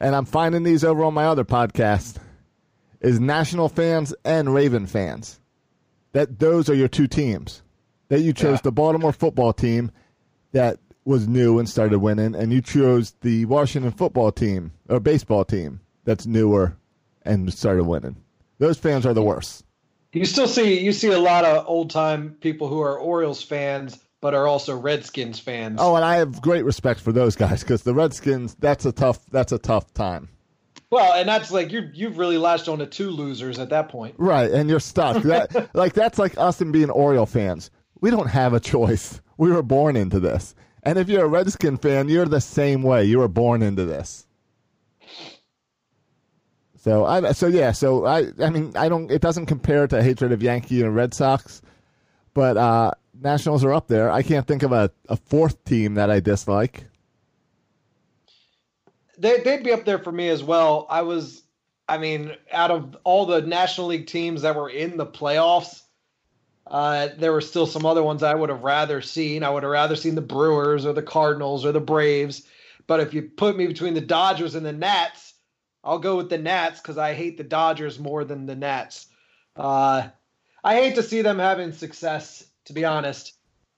[0.00, 2.16] and I'm finding these over on my other podcast,
[3.00, 5.38] is national fans and Raven fans.
[6.12, 7.62] That those are your two teams.
[8.08, 8.60] That you chose Yeah.
[8.64, 9.90] the Baltimore football team
[10.52, 15.44] that was new and started winning, and you chose the Washington football team or baseball
[15.44, 16.76] team that's newer
[17.22, 18.16] and started winning.
[18.58, 19.64] Those fans are the worst.
[20.12, 23.98] You still see you see a lot of old time people who are Orioles fans,
[24.20, 25.78] but are also Redskins fans.
[25.80, 28.54] Oh, and I have great respect for those guys because the Redskins.
[28.58, 29.24] That's a tough.
[29.30, 30.28] That's a tough time.
[30.90, 34.14] well, and that's like you you've really latched on to two losers at that point.
[34.18, 35.22] Right, and you're stuck.
[35.24, 37.70] That like that's like us and being Oriole fans.
[38.00, 39.20] We don't have a choice.
[39.36, 40.54] We were born into this.
[40.84, 43.04] And if you're a Redskin fan, you're the same way.
[43.04, 44.26] You were born into this.
[46.76, 50.32] So I so yeah, so I I mean I don't it doesn't compare to hatred
[50.32, 51.60] of Yankee and Red Sox,
[52.34, 54.10] but uh Nationals are up there.
[54.10, 56.84] I can't think of a, a fourth team that I dislike.
[59.18, 60.86] They they'd be up there for me as well.
[60.88, 61.42] I was
[61.88, 65.82] I mean, out of all the National League teams that were in the playoffs,
[66.66, 69.42] uh, there were still some other ones I would have rather seen.
[69.42, 72.42] I would have rather seen the Brewers or the Cardinals or the Braves.
[72.86, 75.34] But if you put me between the Dodgers and the Nats,
[75.82, 79.06] I'll go with the Nats because I hate the Dodgers more than the Nats.
[79.56, 80.08] Uh,
[80.62, 82.44] I hate to see them having success.
[82.68, 83.32] To be honest,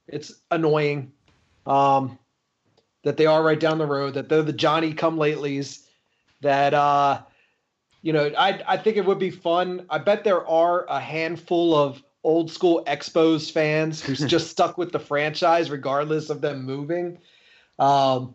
[0.08, 1.12] it's annoying
[1.64, 2.18] um,
[3.04, 4.14] that they are right down the road.
[4.14, 5.86] That they're the Johnny Come Latelys.
[6.40, 7.22] That uh,
[8.02, 9.86] you know, I I think it would be fun.
[9.88, 14.90] I bet there are a handful of old school Expos fans who's just stuck with
[14.90, 17.16] the franchise regardless of them moving.
[17.78, 18.34] Um,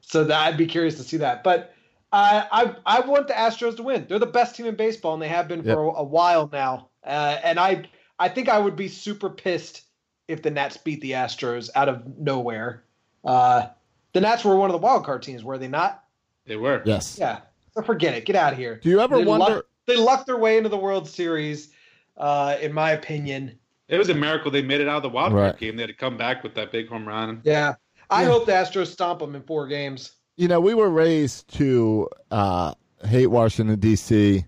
[0.00, 1.44] so that I'd be curious to see that.
[1.44, 1.74] But
[2.10, 4.06] I I I want the Astros to win.
[4.08, 5.74] They're the best team in baseball, and they have been Yep.
[5.76, 6.88] for a, a while now.
[7.04, 7.84] Uh, and I
[8.18, 9.82] I think I would be super pissed
[10.28, 12.84] if the Nats beat the Astros out of nowhere.
[13.24, 13.66] Uh,
[14.12, 16.04] the Nats were one of the wild card teams, were they not?
[16.46, 16.82] They were.
[16.84, 17.16] Yes.
[17.18, 17.40] Yeah.
[17.74, 18.24] So forget it.
[18.24, 18.76] Get out of here.
[18.82, 21.70] Do you ever they wonder Luck, they lucked their way into the World Series,
[22.16, 23.58] uh, in my opinion.
[23.88, 25.58] It was a miracle they made it out of the wild card Right.
[25.58, 25.76] game.
[25.76, 27.40] They had to come back with that big home run.
[27.44, 27.74] Yeah.
[28.10, 28.28] I Yeah.
[28.28, 30.12] hope the Astros stomp them in four games.
[30.36, 32.74] you know, we were raised to uh,
[33.06, 34.44] hate Washington D.C.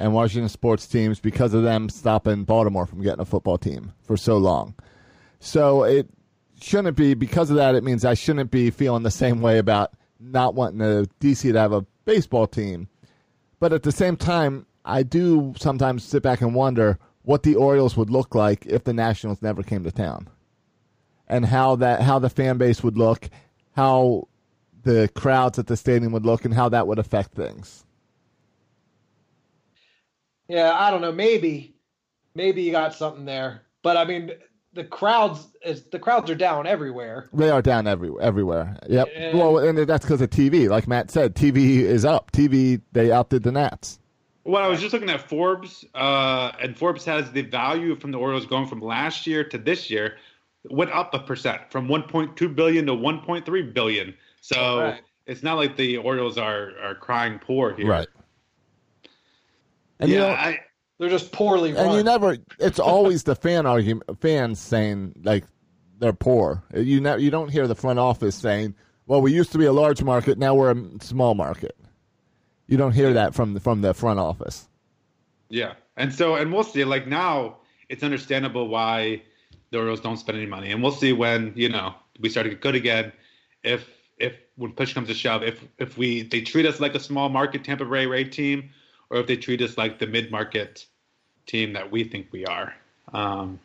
[0.00, 4.16] and Washington sports teams because of them stopping Baltimore from getting a football team for
[4.16, 4.74] so long.
[5.38, 6.08] So it
[6.60, 7.74] shouldn't be because of that.
[7.74, 11.52] It means I shouldn't be feeling the same way about not wanting the D.C.
[11.52, 12.88] to have a baseball team.
[13.60, 17.96] But at the same time, I do sometimes sit back and wonder what the Orioles
[17.98, 20.28] would look like if the Nationals never came to town,
[21.28, 23.28] and how that how the fan base would look,
[23.76, 24.26] how
[24.82, 27.84] the crowds at the stadium would look, and how that would affect things.
[30.50, 31.12] Yeah, I don't know.
[31.12, 31.74] Maybe,
[32.34, 33.62] maybe you got something there.
[33.82, 34.32] But I mean,
[34.72, 37.28] the crowds is the crowds are down everywhere.
[37.32, 38.76] They are down every, everywhere.
[38.88, 39.08] Yep.
[39.14, 39.36] Yeah.
[39.36, 40.68] Well, and that's because of TV.
[40.68, 42.32] Like Matt said, TV is up.
[42.32, 43.98] TV they outdid the Nats.
[44.44, 48.18] Well, I was just looking at Forbes, uh, and Forbes has the value from the
[48.18, 50.16] Orioles going from last year to this year
[50.68, 54.14] went up a percent from 1.2 billion to 1.3 billion.
[54.40, 55.00] So Right.
[55.26, 58.06] it's not like the Orioles are are crying poor here.
[60.00, 60.60] And yeah, you know, I,
[60.98, 61.86] They're just poorly run.
[61.86, 62.36] and you never.
[62.58, 64.20] It's always the fan argument.
[64.20, 65.44] Fans saying like
[65.98, 66.64] they're poor.
[66.74, 67.20] You never.
[67.20, 68.74] You don't hear the front office saying,
[69.06, 70.38] "Well, we used to be a large market.
[70.38, 71.76] Now we're a small market."
[72.66, 74.68] You don't hear that from the from the front office.
[75.48, 76.84] Yeah, and so and we'll see.
[76.84, 77.58] Like now,
[77.88, 79.22] it's understandable why
[79.70, 82.50] the Orioles don't spend any money, and we'll see when you know we start to
[82.50, 83.12] get good again.
[83.62, 87.00] If if when push comes to shove, if if we they treat us like a
[87.00, 88.70] small market Tampa Bay Ray team,
[89.10, 90.86] or if they treat us like the mid market
[91.46, 92.74] team that we think we are.
[93.12, 93.58] Um,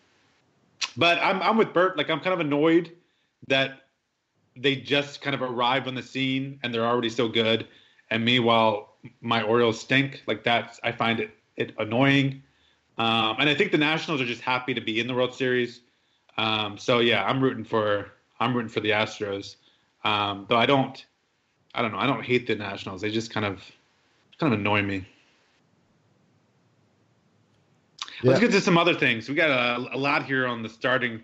[0.97, 1.97] but I'm I'm with Bert.
[1.97, 2.91] Like I'm kind of annoyed
[3.47, 3.83] that
[4.55, 7.67] they just kind of arrived on the scene and they're already so good.
[8.09, 10.23] And meanwhile, my Orioles stink.
[10.27, 12.41] Like that's I find it it annoying.
[12.97, 15.81] Um, and I think the Nationals are just happy to be in the World Series.
[16.37, 19.55] Um, so yeah, I'm rooting for I'm rooting for the Astros.
[20.03, 21.03] Um, though I don't,
[21.73, 21.97] I don't know.
[21.97, 23.01] I don't hate the Nationals.
[23.01, 23.59] They just kind of,
[24.39, 25.05] kind of annoy me.
[28.23, 29.27] Let's get to some other things.
[29.29, 31.21] We got a, a lot here on the starting,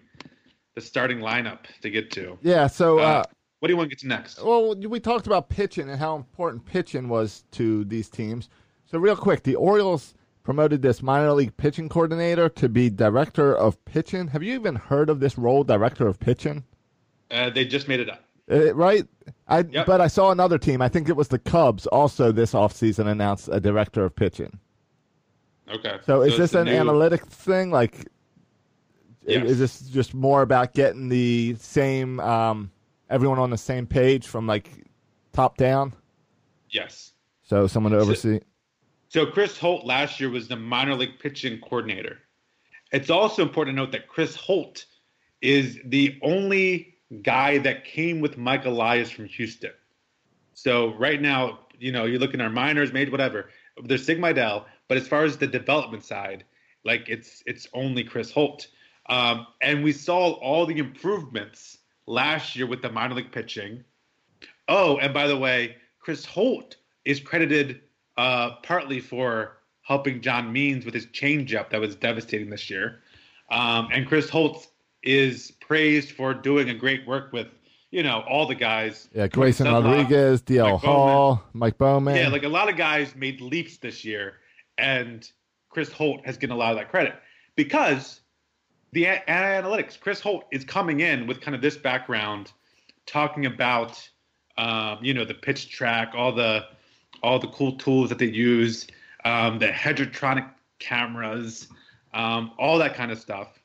[0.76, 2.38] the starting lineup to get to.
[2.42, 2.68] Yeah.
[2.68, 3.24] So, uh, Uh,
[3.60, 4.42] what do you want to get to next?
[4.44, 8.50] well, we talked about pitching and how important pitching was to these teams.
[8.86, 13.84] So, real quick, the Orioles promoted this minor league pitching coordinator to be director of
[13.86, 14.28] pitching.
[14.30, 16.64] Have you even heard of this role, director of pitching?
[17.30, 18.24] Uh, they just made it up.
[18.52, 19.06] Uh, right?
[19.48, 19.86] I Yep.
[19.86, 20.82] but I saw another team.
[20.82, 21.86] I think it was the Cubs.
[21.88, 24.60] Also, this offseason announced a director of pitching.
[25.74, 25.98] Okay.
[26.06, 27.72] So, is this an new- analytics thing?
[27.72, 28.08] Like,
[29.26, 29.46] Yes.
[29.50, 32.72] is this just more about getting the same um,
[33.10, 34.70] everyone on the same page from like
[35.34, 35.94] top down?
[36.70, 37.14] Yes.
[37.44, 38.40] So, someone to oversee.
[39.10, 42.20] So Chris Holt last year was the minor league pitching coordinator.
[42.94, 44.86] It's also important to note that Chris Holt
[45.42, 49.72] is the only guy that came with Mike Elias from Houston.
[50.54, 53.50] So right now, you know, you're looking at our minors, made whatever.
[53.84, 56.44] There's Sigma Mejdal, but as far as the development side,
[56.84, 58.68] like it's it's only Chris Holt.
[59.06, 61.78] Um, and we saw all the improvements
[62.08, 63.86] last year with the minor league pitching.
[64.68, 66.76] Oh, and by the way, Chris Holt
[67.06, 67.80] is credited
[68.18, 73.00] uh, partly for helping John Means with his changeup that was devastating this year.
[73.50, 74.68] Um, and Chris Holt
[75.04, 77.48] is praised for doing a great work with,
[77.92, 79.08] you know, all the guys.
[79.16, 82.18] Yeah, Grayson Rodriguez, DL Mike Hall, Mike Baumann.
[82.18, 84.34] Yeah, like a lot of guys made leaps this year,
[84.82, 85.32] and
[85.70, 87.16] Chris Holt has getting a lot of that credit
[87.56, 88.22] because
[88.92, 90.00] the a- analytics.
[90.00, 92.52] Chris Holt is coming in with kind of this background,
[93.06, 94.08] talking about,
[94.58, 96.66] um, you know, the pitch track, all the,
[97.24, 98.88] all the cool tools that they use,
[99.26, 101.68] um, the Edgertronic cameras,
[102.14, 103.60] um, all that kind of stuff,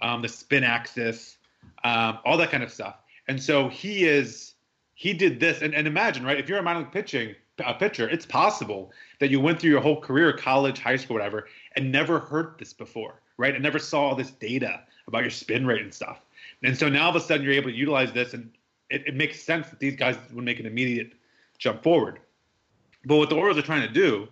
[0.00, 1.38] um, the spin axis,
[1.84, 2.96] um, all that kind of stuff.
[3.28, 4.54] And so he is
[4.94, 7.34] he did this and, and imagine right if you're a minor league pitching
[7.64, 11.46] a pitcher it's possible that you went through your whole career college high school whatever
[11.76, 13.54] and never heard this before right?
[13.54, 16.20] And never saw all this data about your spin rate and stuff.
[16.62, 18.50] And so now all of a sudden you're able to utilize this and
[18.90, 21.12] it, it makes sense that these guys would make an immediate
[21.58, 22.20] jump forward.
[23.04, 24.28] But what the orioles are trying to do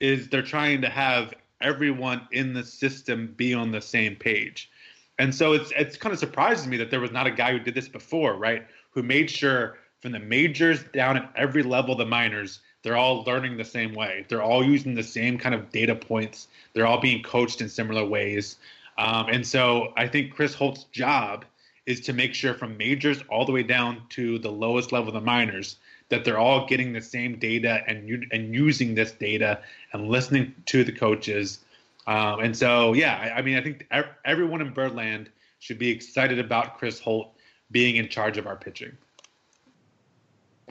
[0.00, 4.70] is they're trying to have everyone in the system be on the same page.
[5.18, 7.58] And so it's it's kind of surprises me that there was not a guy who
[7.58, 8.66] did this before, right?
[8.90, 13.56] Who made sure from the majors down at every level the minors, they're all learning
[13.56, 14.26] the same way.
[14.28, 16.48] They're all using the same kind of data points.
[16.74, 18.56] They're all being coached in similar ways.
[18.98, 21.44] Um, and so I think Chris Holt's job
[21.86, 25.14] is to make sure from majors all the way down to the lowest level of
[25.14, 25.76] the minors
[26.08, 29.60] that they're all getting the same data and and using this data
[29.92, 31.60] and listening to the coaches.
[32.06, 33.88] Um, and so, yeah, I, I mean, I think
[34.24, 37.32] everyone in Birdland should be excited about Chris Holt
[37.70, 38.96] being in charge of our pitching.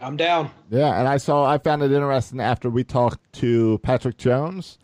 [0.02, 0.50] I'm down.
[0.70, 4.78] Yeah, and I saw I found it interesting after we talked to Patrick Jones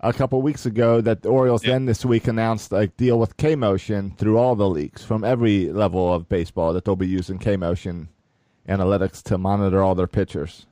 [0.00, 1.72] a couple weeks ago that the Orioles Yep.
[1.72, 5.70] then this week announced a deal with K Motion through all the leagues from every
[5.72, 8.08] level of baseball that they'll be using K Motion
[8.68, 10.66] analytics to monitor all their pitchers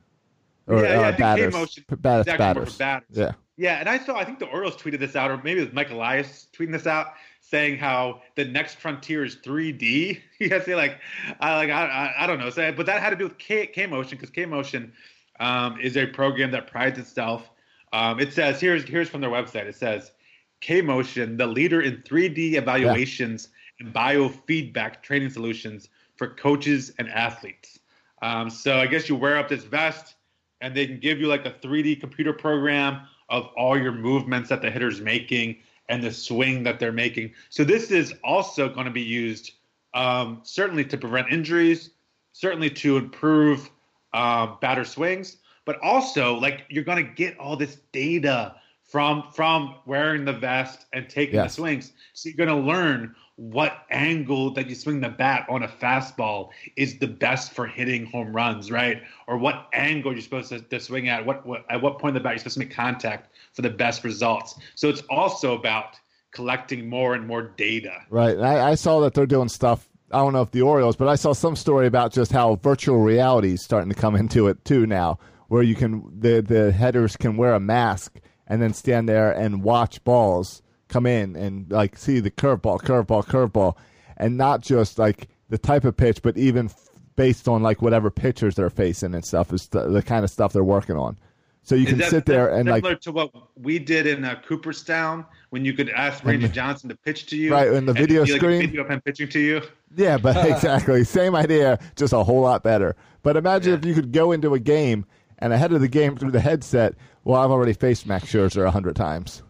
[0.67, 2.77] or Yeah, yeah, uh, batters, K-Motion batters, is actually more for batters.
[2.77, 3.17] batters.
[3.17, 5.65] Yeah, Yeah, and I saw I think the Orioles tweeted this out, or maybe it
[5.65, 10.19] was Mike Elias tweeting this out, saying how the next frontier is 3D.
[10.39, 10.99] You guys say like,
[11.39, 13.85] I like I, I, don't know, say, but that had to do with K, K
[13.85, 14.91] Motion because K Motion
[15.39, 17.49] um, is a program that prides itself.
[17.93, 19.65] Um, it says here's here's from their website.
[19.67, 20.11] It says
[20.59, 27.79] K Motion, the leader in 3D evaluations and biofeedback training solutions for coaches and athletes.
[28.21, 30.15] Um, so I guess you wear up this vest
[30.59, 34.61] and they can give you like a 3D computer program of all your movements that
[34.61, 35.57] the hitter's making
[35.89, 37.31] and the swing that they're making.
[37.49, 39.51] So this is also going to be used
[39.93, 41.91] um, certainly to prevent injuries,
[42.31, 43.69] certainly to improve
[44.13, 49.75] um, batter swings, but also like you're going to get all this data from from
[49.85, 51.51] wearing the vest and taking Yes.
[51.55, 51.93] the swings.
[52.13, 56.49] So you're going to learn what angle that you swing the bat on a fastball
[56.75, 59.01] is the best for hitting home runs, right?
[59.27, 62.15] Or what angle you're supposed to, to swing at, what, what at what point in
[62.15, 64.59] the bat you're supposed to make contact for the best results.
[64.75, 65.99] So it's also about
[66.31, 67.93] collecting more and more data.
[68.09, 68.37] right.
[68.37, 69.87] I, I saw that they're doing stuff.
[70.11, 72.99] I don't know if the Orioles, but I saw some story about just how virtual
[72.99, 75.17] reality is starting to come into it too now,
[75.47, 79.63] where you can the the headers can wear a mask and then stand there and
[79.63, 80.62] watch balls
[80.93, 83.75] come in and like see the curveball, curveball, curveball,
[84.17, 88.09] and not just like the type of pitch, but even f- based on like whatever
[88.11, 91.17] pitchers they're facing and stuff is the, the kind of stuff they're working on.
[91.65, 94.25] So you Is can that sit there and similar like to what we did in
[94.25, 97.93] uh, Cooperstown when you could ask Randy Johnson to pitch to you, Right, in the
[97.93, 98.61] video be like screen?
[98.61, 99.61] video of him pitching to you.
[99.95, 101.03] Yeah, but exactly.
[101.05, 102.95] Same idea, just a whole lot better.
[103.21, 103.77] But imagine Yeah.
[103.79, 105.05] if you could go into a game
[105.39, 108.71] and ahead of the game through the headset, well, I've already faced Max Scherzer a
[108.71, 109.41] hundred times.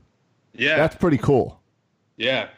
[0.53, 1.59] Yeah, That's pretty cool.
[2.17, 2.49] yeah,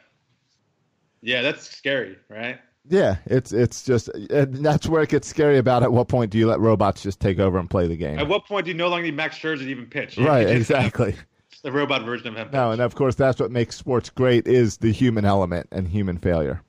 [1.21, 1.41] yeah.
[1.41, 2.59] That's scary, right?
[2.87, 6.37] Yeah, it's it's just and that's where it gets scary about at what point do
[6.37, 8.19] you let robots just take over and play the game?
[8.19, 10.17] At what point do you no longer need Max Scherzer to even pitch?
[10.17, 11.15] You right, just have exactly.
[11.63, 12.49] The robot version of him.
[12.53, 12.73] No, pitch.
[12.73, 16.61] and of course that's what makes sports great is the human element and human failure.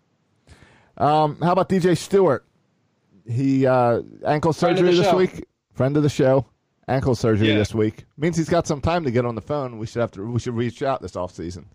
[0.97, 2.47] Um, how about DJ Stewart?
[3.29, 5.16] He uh, ankle surgery this show.
[5.18, 5.45] week.
[5.74, 6.47] Friend of the show.
[6.89, 7.55] Ankle surgery Yeah.
[7.57, 9.78] this week means he's got some time to get on the phone.
[9.78, 10.22] We should have to.
[10.24, 11.66] We should reach out this off season.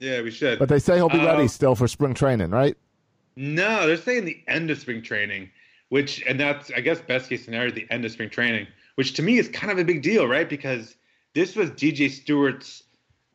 [0.00, 0.58] yeah, we should.
[0.58, 2.76] But they say he'll be Uh, ready still for spring training, right?
[3.36, 5.48] No, they're saying the end of spring training,
[5.88, 8.66] which and that's I guess best case scenario the end of spring training,
[8.96, 10.48] which to me is kind of a big deal, right?
[10.48, 10.96] Because
[11.34, 12.82] this was DJ Stewart's.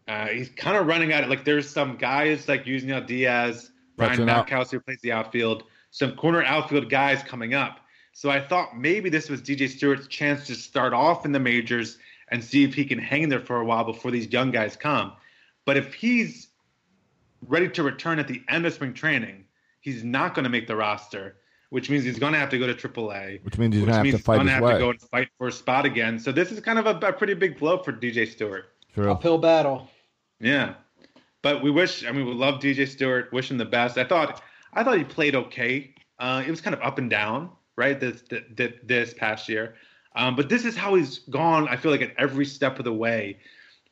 [0.07, 1.29] Uh, he's kind of running at it.
[1.29, 4.49] Like there's some guys like Yusniel Diaz, Ryan out.
[4.71, 7.79] Who plays the outfield, some corner outfield guys coming up.
[8.19, 11.97] So I thought maybe this was DJ Stewart's chance to start off in the majors
[12.27, 15.13] and see if he can hang there for a while before these young guys come.
[15.65, 16.49] But if he's
[17.47, 19.45] ready to return at the end of spring training,
[19.79, 21.37] he's not going to make the roster,
[21.69, 23.41] which means he's going to have to go to AAA.
[23.45, 24.73] Which means he's which gonna have means to he's fight going to his have way.
[24.73, 26.19] to go and fight for a spot again.
[26.19, 28.65] So this is kind of a, a pretty big blow for DJ Stewart.
[28.93, 29.09] True.
[29.09, 29.87] Uphill battle.
[30.41, 30.73] Yeah,
[31.41, 32.05] but we wish.
[32.05, 33.31] I mean, we love DJ Stewart.
[33.31, 33.97] Wish him the best.
[33.97, 34.43] I thought.
[34.73, 35.95] I thought he played okay.
[36.19, 37.49] Uh, it was kind of up and down,
[37.79, 37.99] right?
[37.99, 39.75] This this, this past year,
[40.15, 41.67] um, but this is how he's gone.
[41.67, 43.39] I feel like at every step of the way,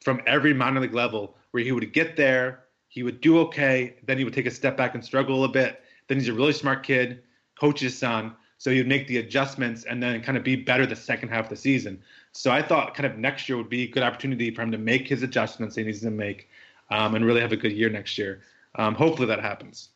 [0.01, 4.17] from every minor league level, where he would get there, he would do okay, then
[4.17, 5.81] he would take a step back and struggle a bit.
[6.07, 7.23] Then he's a really smart kid,
[7.59, 10.95] coach's son, so he would make the adjustments and then kind of be better the
[10.95, 12.01] second half of the season.
[12.31, 14.77] So I thought kind of next year would be a good opportunity for him to
[14.77, 16.49] make his adjustments he needs to make
[16.89, 18.41] um, and really have a good year next year.
[18.75, 19.89] Um, hopefully that happens.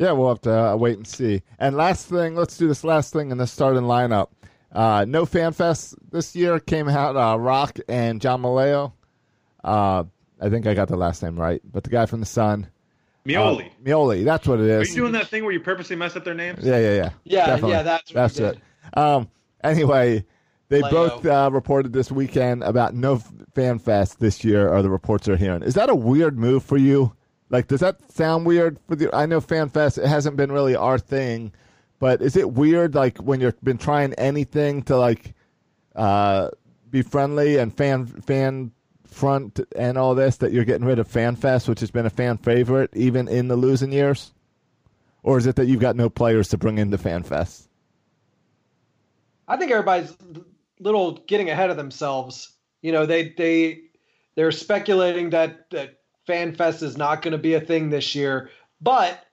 [0.00, 1.42] Yeah, we'll have to uh, wait and see.
[1.58, 4.28] And last thing, let's do this last thing in the starting lineup.
[4.72, 7.16] Uh, no fan fest this year came out.
[7.16, 8.92] Uh, Roch and John Maleo.
[9.62, 10.04] Uh,
[10.40, 12.68] I think I got the last name right, but the guy from the Sun,
[13.26, 13.66] Meoli.
[13.66, 14.24] uh, Meoli.
[14.24, 14.88] That's what it is.
[14.88, 16.64] Are you doing that thing where you purposely mess up their names?
[16.64, 17.10] Yeah, yeah, yeah.
[17.24, 17.70] Yeah, Definitely.
[17.72, 18.58] yeah, that's what that's it.
[18.94, 19.28] Um,
[19.62, 20.24] anyway,
[20.70, 20.90] they Leo.
[20.90, 25.28] both uh, reported this weekend about no f- fan fest this year, or the reports
[25.28, 25.62] are hearing.
[25.62, 27.14] Is that a weird move for you?
[27.50, 29.14] Like, does that sound weird for the?
[29.14, 31.52] I know fan fest it hasn't been really our thing,
[31.98, 35.34] but is it weird like when you've been trying anything to like
[35.96, 36.50] uh,
[36.90, 38.70] be friendly and fan fan
[39.04, 42.10] front and all this that you're getting rid of fan fest, which has been a
[42.10, 44.32] fan favorite even in the losing years?
[45.22, 47.68] Or is it that you've got no players to bring into fan fest?
[49.48, 50.16] I think everybody's
[50.78, 52.52] little getting ahead of themselves.
[52.80, 53.80] You know, they they
[54.36, 55.99] they're speculating that that
[56.30, 58.50] FanFest is not going to be a thing this year,
[58.80, 59.26] but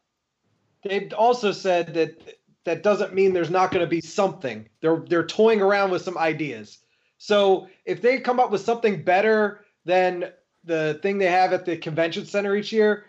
[0.84, 4.68] they've also said that that doesn't mean there's not going to be something.
[4.82, 6.80] They're they're toying around with some ideas.
[7.18, 10.32] So if they come up with something better than
[10.64, 13.06] the thing they have at the convention center each year,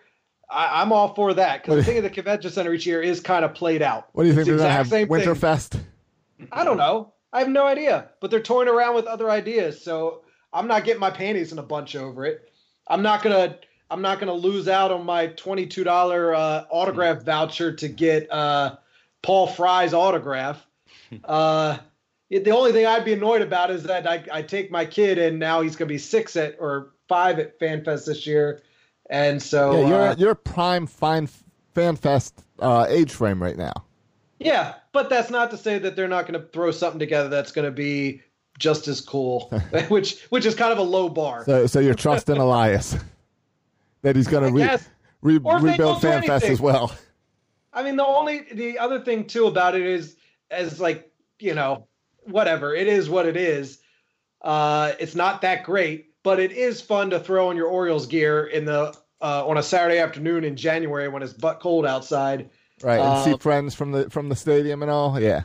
[0.49, 3.19] I, I'm all for that because the thing at the convention center each year is
[3.19, 4.09] kind of played out.
[4.13, 5.35] What do you think It's they're the going to exact have?
[5.35, 5.35] same thing.
[5.35, 5.79] Winterfest?
[6.51, 7.13] I don't know.
[7.33, 8.09] I have no idea.
[8.21, 10.21] But they're toying around with other ideas, so
[10.53, 12.49] I'm not getting my panties in a bunch over it.
[12.87, 13.57] I'm not gonna.
[13.91, 18.77] I'm not gonna lose out on my twenty-two dollar uh, autograph voucher to get uh,
[19.21, 20.65] Paul Fry's autograph.
[21.23, 21.75] Uh,
[22.29, 25.39] the only thing I'd be annoyed about is that I, I take my kid and
[25.39, 28.61] now he's gonna be six at or five at FanFest this year,
[29.09, 31.27] and so yeah, you're uh, you're prime fine
[31.73, 33.73] fan fest uh, age frame right now.
[34.39, 37.51] Yeah, but that's not to say that they're not going to throw something together that's
[37.51, 38.21] going to be
[38.57, 39.49] just as cool,
[39.89, 41.43] which which is kind of a low bar.
[41.45, 42.95] So so you're trusting Elias
[44.01, 44.77] that he's going to re-
[45.21, 46.51] re- Or if they rebuild don't do fan fest anything.
[46.51, 46.95] as well.
[47.73, 50.15] I mean, the only the other thing too about it is
[50.49, 51.87] as like you know
[52.23, 53.79] whatever it is what it is.
[54.41, 58.45] Uh, it's not that great, but it is fun to throw on your Orioles gear
[58.45, 62.49] in the uh, on a Saturday afternoon in January when it's butt cold outside.
[62.81, 65.19] Right, and see Uh, friends from the from the stadium and all.
[65.19, 65.43] Yeah.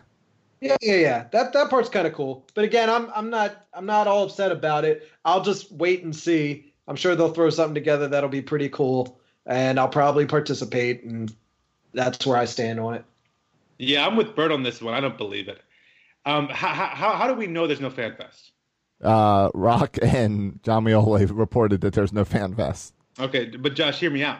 [0.60, 1.24] Yeah, yeah, yeah.
[1.32, 2.46] That that part's kind of cool.
[2.54, 5.10] But again, I'm I'm not I'm not all upset about it.
[5.24, 6.72] I'll just wait and see.
[6.86, 11.04] I'm sure they'll throw something together that'll be pretty cool, and I'll probably participate.
[11.04, 11.34] And
[11.92, 13.04] that's where I stand on it.
[13.78, 14.94] Yeah, I'm with Bert on this one.
[14.94, 15.60] I don't believe it.
[16.26, 18.52] Um, how, how, how do we know there's no fan fest?
[19.02, 22.94] Uh, Roch and John Meoli reported that there's no fan fest.
[23.18, 24.38] Okay, but Josh, hear me out.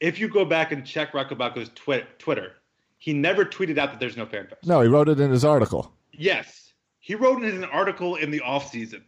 [0.00, 2.52] If you go back and check Roch Kubatko's twi- Twitter,
[2.98, 4.66] he never tweeted out that there's no fan fest.
[4.66, 5.92] No, he wrote it in his article.
[6.12, 9.02] Yes, he wrote it in an article in the offseason.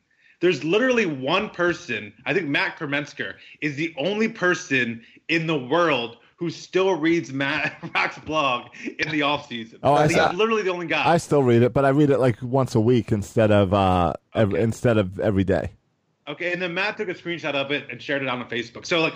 [0.44, 6.18] There's literally one person, I think Matt Kremnitzer is the only person in the world
[6.36, 8.66] who still reads Matt Roch's blog
[8.98, 9.78] in the offseason.
[9.82, 11.08] Oh, I He's saw- literally the only guy.
[11.08, 14.12] I still read it, but I read it like once a week instead of uh,
[14.34, 15.70] ev- instead of every day.
[16.28, 18.84] Okay, and then Matt took a screenshot of it and shared it on Facebook.
[18.84, 19.14] So like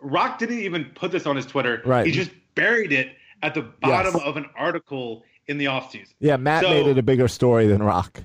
[0.00, 1.82] Roch didn't even put this on his Twitter.
[1.84, 2.06] Right.
[2.06, 3.08] He just buried it
[3.42, 4.24] at the bottom Yes.
[4.24, 6.14] of an article in the offseason.
[6.20, 8.22] Yeah, Matt So- made it a bigger story than Roch.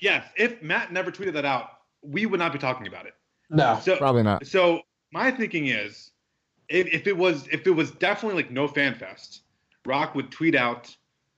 [0.00, 1.68] Yes, if Matt never tweeted that out,
[2.02, 3.14] we would not be talking about it.
[3.50, 3.78] No.
[3.82, 4.46] So Probably not.
[4.46, 4.82] So
[5.12, 6.10] my thinking is,
[6.68, 9.42] if, if it was if it was definitely like no fan fest,
[9.84, 10.94] Roch would tweet out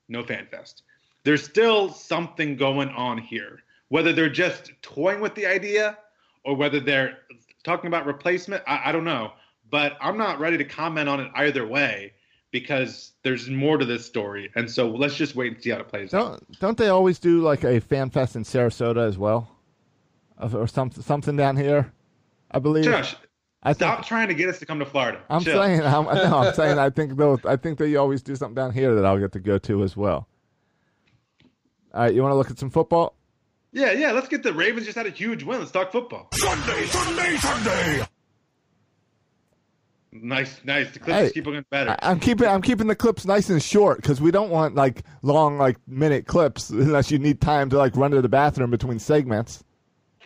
[0.09, 0.83] no fan fest.
[1.25, 3.61] There's still something going on here.
[3.89, 5.99] Whether they're just toying with the idea
[6.45, 7.19] or whether they're
[7.65, 9.33] talking about replacement, I, I don't know.
[9.71, 12.13] But I'm not ready to comment on it either way
[12.51, 14.51] because there's more to this story.
[14.55, 16.21] And so let's just wait and see how it plays out.
[16.21, 19.54] Don't don't they always do like a fan fest in Sarasota as well, Of-
[20.41, 21.93] or something something down here?
[22.51, 22.85] I believe.
[22.85, 23.17] Josh,
[23.63, 25.21] I think, trying to get us to come to Florida.
[25.31, 25.61] I'm Chill.
[25.61, 25.83] saying.
[25.83, 26.79] I'm, no, I'm saying.
[26.79, 27.41] I think they'll.
[27.45, 29.97] I think they always do something down here that I'll get to go to as
[29.97, 30.29] well.
[31.93, 33.15] All right, you want to look at some football?
[33.73, 34.13] Yeah, yeah.
[34.13, 35.61] Let's get the Ravens just had a huge win.
[35.61, 36.29] Let's talk football.
[36.33, 38.07] Sunday, Sunday, Sunday.
[40.13, 40.93] Nice, nice.
[40.93, 41.91] The clips Hey, keep looking better.
[41.91, 42.47] I, I'm keeping.
[42.47, 46.27] I'm keeping the clips nice and short because we don't want like long, like minute
[46.27, 49.65] clips unless you need time to like run to the bathroom between segments.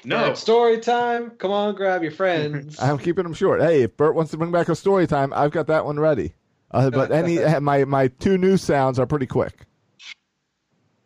[0.04, 1.30] No, Bert, story time.
[1.30, 2.80] Come on, grab your friends.
[2.80, 3.60] I'm keeping them short.
[3.60, 6.34] Hey, if Bert wants to bring back a story time, I've got that one ready.
[6.70, 9.66] Uh, but any my my two new sounds are pretty quick.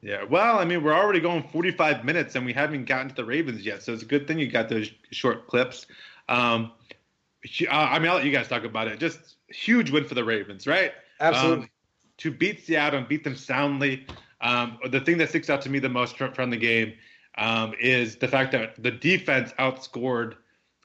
[0.01, 0.24] yeah.
[0.24, 3.64] Well, I mean, we're already going 45 minutes and we haven't gotten to the Ravens
[3.64, 5.86] yet, so it's a good thing you got those short clips.
[6.28, 6.72] Um,
[7.45, 8.99] uh, I mean, I'll let you guys talk about it.
[8.99, 10.93] Just huge win for the Ravens, right?
[11.20, 11.64] Absolutely.
[11.64, 11.70] Um,
[12.18, 14.07] to beat Seattle and beat them soundly.
[14.40, 16.95] Um, the thing that sticks out to me the most from, from the game
[17.39, 20.35] um, is the fact that the defense outscored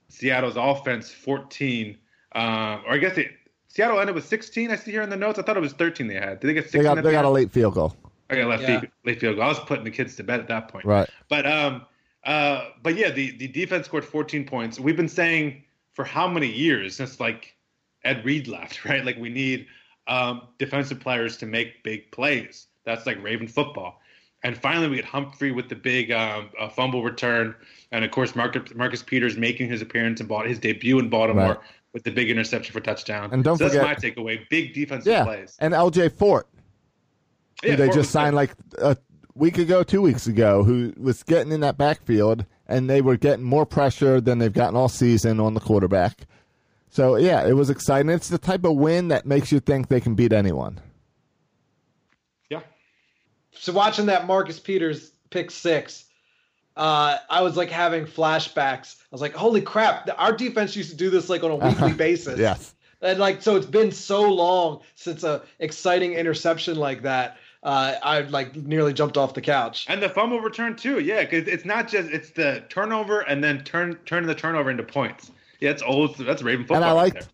[0.09, 1.97] Seattle's offense 14.
[2.33, 2.43] Um,
[2.85, 3.31] or I guess it,
[3.67, 4.71] Seattle ended with 16.
[4.71, 5.39] I see here in the notes.
[5.39, 6.39] I thought it was 13 they had.
[6.39, 6.79] Did they get 16?
[6.79, 7.95] They got they got a late field goal.
[8.31, 8.79] Okay, left, Yeah.
[8.79, 9.45] field, late field goal.
[9.45, 10.85] I was putting the kids to bed at that point.
[10.85, 11.09] Right.
[11.29, 11.85] But um,
[12.25, 14.79] uh, but yeah, the the defense scored 14 points.
[14.79, 17.55] We've been saying for how many years since like
[18.03, 19.03] Ed Reed left, right?
[19.05, 19.67] Like we need
[20.07, 22.67] um, defensive players to make big plays.
[22.85, 24.01] That's like Raven football.
[24.43, 27.55] And finally, we get Humphrey with the big um, uh, fumble return,
[27.91, 31.47] and of course Marcus, Marcus Peters making his appearance in Baltimore, his debut in Baltimore
[31.49, 31.57] Right.
[31.93, 33.29] with the big interception for touchdown.
[33.33, 35.55] And don't so forget- that's my takeaway: big defensive Yeah, plays.
[35.59, 36.47] and LJ Fort,
[37.63, 38.35] who Yeah, they Fort just signed good.
[38.37, 38.97] like a
[39.33, 43.43] week ago, two weeks ago, who was getting in that backfield, and they were getting
[43.43, 46.27] more pressure than they've gotten all season on the quarterback.
[46.91, 48.09] So yeah, it was exciting.
[48.11, 50.79] It's the type of win that makes you think they can beat anyone.
[53.57, 53.61] Yeah.
[53.63, 56.05] so watching that Marcus Peters pick six,
[56.75, 58.97] uh, I was like having flashbacks.
[59.01, 60.09] I was like, "Holy crap!
[60.17, 62.73] Our defense used to do this like on a weekly basis." Yes.
[63.01, 67.37] and like so, it's been so long since a exciting interception like that.
[67.63, 69.87] Uh, I like nearly jumped off the couch.
[69.89, 73.63] And the fumble return too, yeah, because it's not just it's the turnover and then
[73.63, 75.31] turn turning the turnover into points.
[75.59, 76.15] Yeah, it's old.
[76.17, 76.77] That's Raven football.
[76.77, 77.27] and I right liked,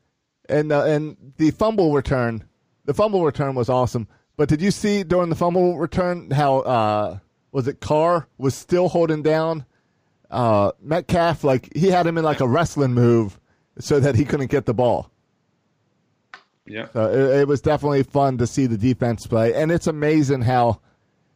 [0.47, 0.59] there.
[0.59, 2.43] and uh, and the fumble return,
[2.85, 4.07] the fumble return was awesome.
[4.35, 7.17] But did you see during the fumble return how uh,
[7.51, 9.65] was it Carr was still holding down
[10.31, 13.39] uh, Metcalf like he had him in like a wrestling move
[13.79, 15.09] so that he couldn't get the ball.
[16.65, 20.43] Yeah, So it, it was definitely fun to see the defense play, and it's amazing
[20.43, 20.79] how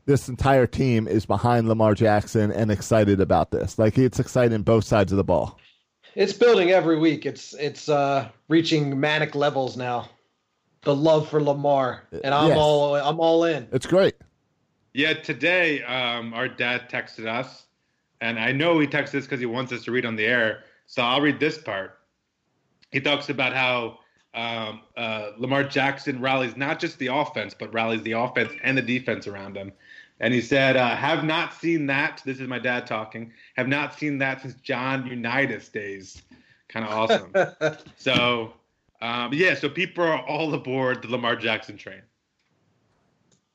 [0.05, 3.77] this entire team is behind Lamar Jackson and excited about this.
[3.77, 5.59] Like it's exciting both sides of the ball.
[6.15, 7.25] It's building every week.
[7.25, 10.09] It's it's uh, reaching manic levels now.
[10.87, 12.57] The love for Lamar, and I'm Yes.
[12.57, 13.67] all I'm all in.
[13.73, 14.15] It's great.
[14.93, 15.11] yeah.
[15.15, 17.65] Today, um, our dad texted us,
[18.21, 20.63] and I know he texted us because he wants us to read on the air.
[20.85, 21.99] So I'll read this part.
[22.93, 23.99] He talks about how
[24.33, 28.81] um, uh, Lamar Jackson rallies not just the offense, but rallies the offense and the
[28.81, 29.73] defense around him.
[30.21, 33.33] And he said, uh, "Have not seen that." This is my dad talking.
[33.57, 36.21] Have not seen that since John Unitas days.
[36.69, 37.77] Kind of awesome.
[37.97, 38.53] so,
[39.01, 39.55] um, yeah.
[39.55, 42.01] So people are all aboard the Lamar Jackson train.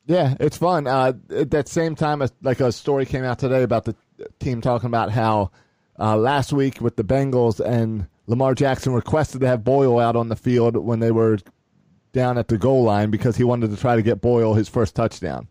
[0.06, 0.86] Yeah, it's fun.
[0.86, 3.94] Uh, at that same time, like a story came out today about the
[4.40, 5.52] team talking about how
[5.98, 10.28] uh, last week with the Bengals and Lamar Jackson requested to have Boyle out on
[10.28, 11.38] the field when they were
[12.12, 14.94] down at the goal line because he wanted to try to get Boyle his first
[14.94, 15.48] touchdown.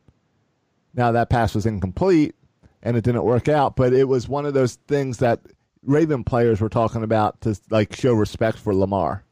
[0.93, 2.35] Now that pass was incomplete
[2.83, 5.39] and it didn't work out, but it was one of those things that
[5.83, 9.23] Raven players were talking about to like show respect for Lamar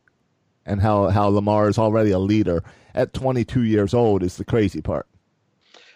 [0.70, 2.64] and how how Lamar is already a leader
[2.94, 5.08] at 22 years old is the crazy part.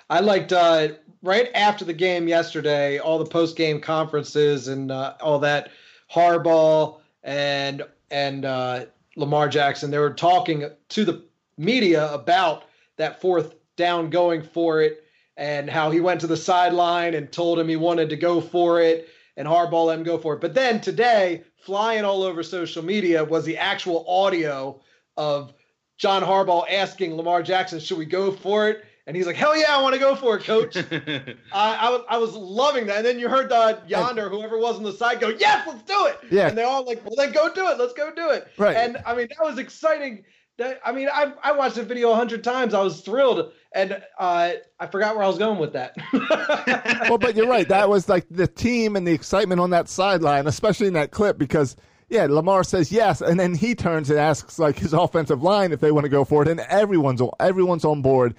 [0.09, 0.89] I liked uh,
[1.21, 5.69] right after the game yesterday, all the post game conferences and uh, all that,
[6.11, 11.24] Harbaugh and and uh, Lamar Jackson, they were talking to the
[11.57, 12.63] media about
[12.97, 15.03] that fourth down going for it
[15.38, 18.82] and how he went to the sideline and told him he wanted to go for
[18.82, 19.07] it
[19.38, 20.41] and Harbaugh let him go for it.
[20.41, 24.80] But then today, flying all over social media was the actual audio
[25.18, 25.53] of
[25.97, 29.76] John Harbaugh asking Lamar Jackson, "Should we go for it?" And he's like, "Hell yeah,
[29.76, 30.76] I want to go for it, coach."
[31.53, 32.97] I, I was I was loving that.
[32.97, 36.07] And then you heard uh, yonder, whoever was on the side, go, "Yes, let's do
[36.07, 36.47] it!" Yeah.
[36.47, 37.78] And they're all like, "Well, then go do it.
[37.78, 38.76] Let's go do it." Right.
[38.76, 40.26] And I mean, that was exciting.
[40.57, 42.74] That I mean, I I watched the video a hundred times.
[42.74, 45.95] I was thrilled, and uh, I forgot where I was going with that.
[47.09, 47.67] well, but you're right.
[47.67, 51.38] That was like the team and the excitement on that sideline, especially in that clip,
[51.38, 51.76] because
[52.09, 55.80] yeah, Lamar says yes, and then he turns and asks like his offensive line if
[55.80, 58.36] they want to go for it, and everyone's on, everyone's on board.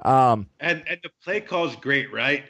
[0.00, 2.44] Um, And and the play call is great, right?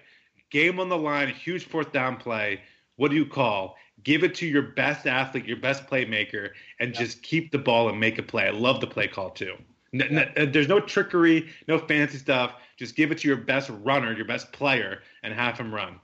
[0.50, 2.62] Game on the line, huge fourth down play.
[2.96, 3.76] What do you call?
[4.02, 8.00] Give it to your best athlete, your best playmaker, and just keep the ball and
[8.00, 8.46] make a play.
[8.46, 9.54] I love the play call too.
[9.94, 12.54] N- uh, there's no trickery, no fancy stuff.
[12.78, 16.00] Just give it to your best runner, your best player, and have him run.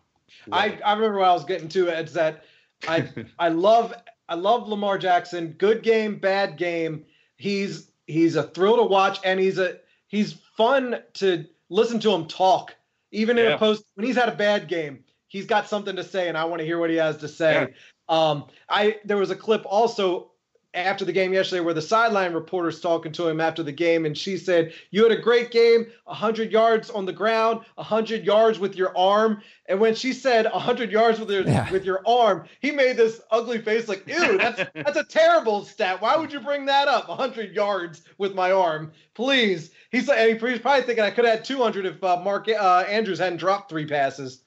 [0.53, 0.78] I.
[0.84, 1.89] I remember what I was getting to.
[1.89, 2.45] It's that
[2.86, 3.09] I
[3.39, 3.95] I love
[4.28, 5.53] I love Lamar Jackson.
[5.59, 7.05] Good game, bad game.
[7.36, 9.78] He's he's a thrill to watch, and he's a
[10.09, 12.74] he's fun to listen to him talk.
[13.11, 13.55] Even in Yeah.
[13.55, 16.45] a post when he's had a bad game, he's got something to say, and I
[16.45, 17.72] want to hear what he has to say.
[18.09, 20.32] Um, I there was a clip also
[20.79, 24.16] after the game yesterday where the sideline reporter's talking to him after the game, and
[24.16, 28.76] she said, "You had a great game, hundred yards on the ground, hundred yards with
[28.76, 31.70] your arm." And when she said hundred yards with your Yeah.
[31.70, 36.01] with your arm, he made this ugly face, like, "Ew, that's that's a terrible stat.
[36.01, 37.05] Why would you bring that up?
[37.07, 41.37] hundred yards with my arm, please." He's like, and he's probably thinking I could have
[41.37, 44.43] had two hundred if uh, Mark uh, Andrews hadn't dropped three passes.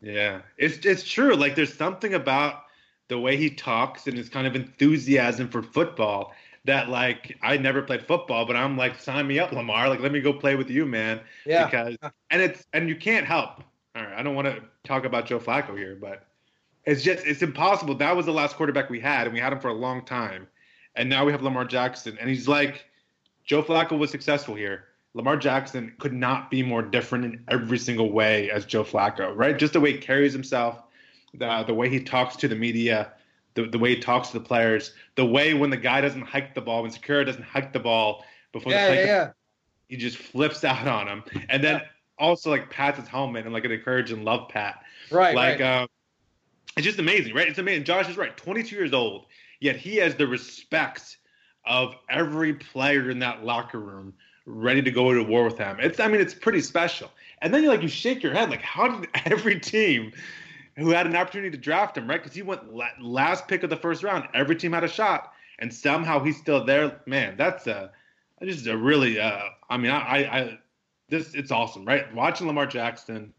[0.00, 1.34] Yeah, it's it's true.
[1.34, 2.62] Like there's something about
[3.08, 6.32] the way he talks and his kind of enthusiasm for football
[6.64, 9.88] that like I never played football, but I'm like, sign me up, Lamar.
[9.88, 11.20] Like let me go play with you, man.
[11.44, 11.66] Yeah.
[11.66, 11.96] Because
[12.30, 13.62] and it's and you can't help.
[13.96, 16.26] All right, I don't want to talk about Joe Flacco here, but
[16.84, 17.94] it's just it's impossible.
[17.94, 20.48] That was the last quarterback we had, and we had him for a long time,
[20.96, 22.86] and now we have Lamar Jackson, and he's like,
[23.44, 24.84] Joe Flacco was successful here.
[25.14, 29.56] Lamar Jackson could not be more different in every single way as Joe Flacco, right?
[29.56, 30.82] Just the way he carries himself,
[31.34, 33.12] the the way he talks to the media,
[33.54, 36.54] the, the way he talks to the players, the way when the guy doesn't hike
[36.54, 39.30] the ball, when Skura doesn't hike the ball before Yeah, the play yeah, yeah.
[39.88, 41.82] he just flips out on him, and then
[42.18, 44.82] also like pats his helmet and like an encourage and love pat.
[45.10, 45.82] Right, like right.
[45.82, 45.88] um,
[46.76, 47.48] it's just amazing, right?
[47.48, 47.84] It's amazing.
[47.84, 48.36] Josh is right.
[48.36, 49.26] 22 years old,
[49.60, 51.18] yet he has the respect
[51.66, 54.12] of every player in that locker room,
[54.46, 55.78] ready to go to war with him.
[55.80, 57.10] It's I mean it's pretty special.
[57.40, 60.12] And then you like you shake your head like how did every team
[60.76, 62.22] who had an opportunity to draft him, right?
[62.22, 64.28] Because he went la- last pick of the first round.
[64.34, 67.00] Every team had a shot, and somehow he's still there.
[67.06, 67.90] Man, that's a
[68.42, 69.20] just a really.
[69.20, 70.58] Uh, I mean, I, I, I
[71.08, 72.12] this it's awesome, right?
[72.14, 73.32] Watching Lamar Jackson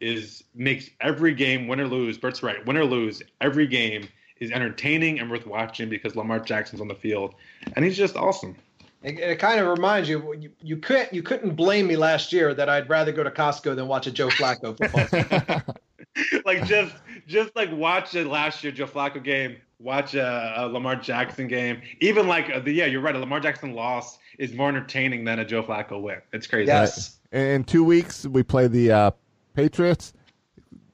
[0.00, 2.18] is makes every game win or lose.
[2.18, 4.08] Bert's right, win or lose, every game
[4.38, 7.34] is entertaining and worth watching because Lamar Jackson's on the field,
[7.74, 8.54] and he's just awesome.
[9.02, 12.54] It, it kind of reminds you, you you couldn't you couldn't blame me last year
[12.54, 15.62] that I'd rather go to Costco than watch a Joe Flacco football.
[16.44, 16.94] like just
[17.26, 21.80] just like watch a last year Joe Flacco game, watch a, a Lamar Jackson game.
[22.00, 23.14] Even like uh, the yeah, you're right.
[23.14, 26.18] A Lamar Jackson loss is more entertaining than a Joe Flacco win.
[26.32, 26.66] It's crazy.
[26.68, 27.18] yes.
[27.32, 29.10] in, in two weeks, we play the uh,
[29.54, 30.12] Patriots.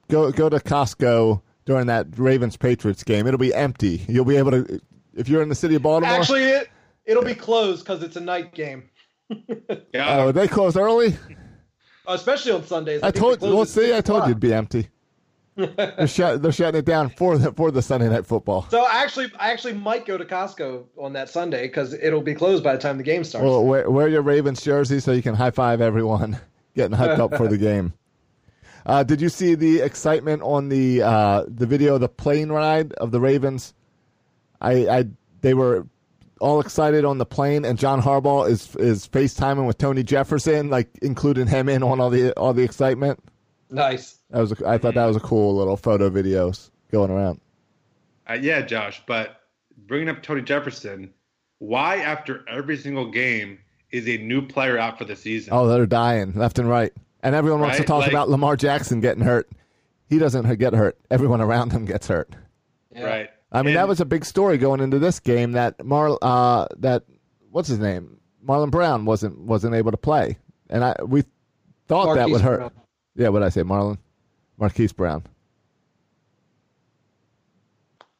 [0.09, 3.27] Go go to Costco during that Ravens Patriots game.
[3.27, 4.05] It'll be empty.
[4.09, 4.81] You'll be able to
[5.15, 6.15] if you're in the city of Baltimore.
[6.17, 6.71] Actually, it
[7.05, 8.89] it'll be closed because it's a night game,
[9.93, 10.19] Yeah.
[10.25, 11.17] oh, they close early.
[12.07, 13.03] especially on Sundays.
[13.03, 13.53] I think told they you.
[13.53, 14.89] close Well, at see, six I told you it'd be empty.
[15.57, 18.67] They're, shut, they're shutting it down for the for the Sunday night football.
[18.71, 22.35] So I actually, I actually might go to Costco on that Sunday because it'll be
[22.35, 23.45] closed by the time the game starts.
[23.45, 26.39] Well, wear, wear your Ravens jersey so you can high five everyone
[26.75, 27.93] getting hyped up for the game.
[28.85, 32.93] Uh, did you see the excitement on the uh, the video of the plane ride
[32.95, 33.75] of the Ravens?
[34.61, 35.05] I, I
[35.41, 35.87] they were
[36.41, 40.89] all excited on the plane, and John Harbaugh is is FaceTiming with Tony Jefferson, like
[41.01, 43.21] including him in on all the all the excitement.
[43.71, 44.19] nice.
[44.33, 47.41] That was a, I thought that was a cool little photo videos going around.
[48.29, 49.03] Uh, yeah, Josh.
[49.07, 49.41] But
[49.77, 51.13] bringing up Tony Jefferson,
[51.59, 53.59] why after every single game
[53.91, 55.53] is a new player out for the season?
[55.53, 59.01] Oh, they're dying left and right, and everyone wants to talk like- about Lamar Jackson
[59.01, 59.51] getting hurt.
[60.09, 60.99] He doesn't get hurt.
[61.11, 62.31] Everyone around him gets hurt.
[62.95, 63.05] Yeah.
[63.05, 63.31] Right.
[63.51, 65.53] I mean, that was a big story going into this game.
[65.53, 67.05] That Mar, uh, that
[67.51, 70.39] what's his name, Marlon Brown wasn't wasn't able to play,
[70.71, 71.25] and I we
[71.87, 72.59] thought that would hurt.
[72.59, 72.71] Brown.
[73.15, 73.99] Yeah, what I say, Marlon?
[74.63, 75.25] Marquise Brown.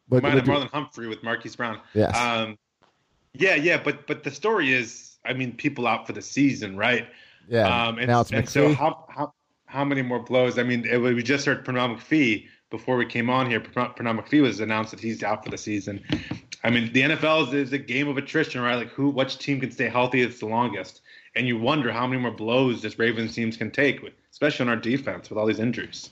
[0.09, 1.81] What and do- Marlon Humphrey with Marquise Brown.
[1.95, 2.17] Yes.
[2.17, 2.59] Um,
[3.33, 7.07] yeah, yeah, but but the story is, I mean, people out for the season, right?
[7.49, 7.87] yeah.
[7.87, 9.33] Um, and, now it's and so how how
[9.67, 10.59] how many more blows?
[10.59, 13.61] I mean, it, we just heard Pernell McPhee before we came on here.
[13.61, 16.03] Pernell McPhee was announced that he's out for the season.
[16.65, 18.75] I mean, the NFL is, is a game of attrition, right?
[18.75, 20.23] Like who, which team can stay healthy?
[20.23, 21.03] It's the longest,
[21.37, 24.01] and you wonder how many more blows this Ravens teams can take,
[24.33, 26.11] especially on our defense with all these injuries.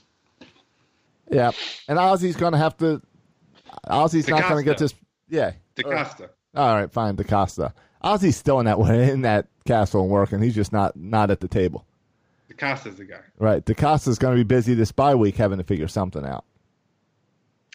[1.31, 1.51] Yeah,
[1.87, 3.01] and Ozzy's going to have to.
[3.87, 4.93] Ozzy's not going to get this.
[5.29, 5.53] Yeah.
[5.75, 6.29] DeCosta.
[6.55, 7.73] All right, fine, DeCosta.
[8.03, 8.77] Ozzy's still in that
[9.09, 10.41] in that castle and working.
[10.41, 11.85] He's just not not at the table.
[12.51, 13.21] DeCosta's the guy.
[13.37, 13.63] Right.
[13.65, 16.45] DeCosta's going to be busy this bye week having to figure something out.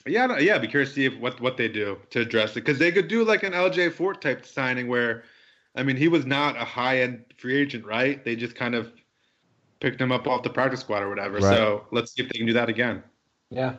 [0.06, 0.58] Yeah, no, yeah.
[0.58, 3.08] Be curious to see if, what what they do to address it because they could
[3.08, 5.24] do like an LJ Fort type signing where,
[5.74, 8.24] I mean, he was not a high end free agent, right?
[8.24, 8.92] They just kind of
[9.80, 11.38] picked him up off the practice squad or whatever.
[11.38, 11.56] Right.
[11.56, 13.02] So let's see if they can do that again.
[13.50, 13.76] Yeah.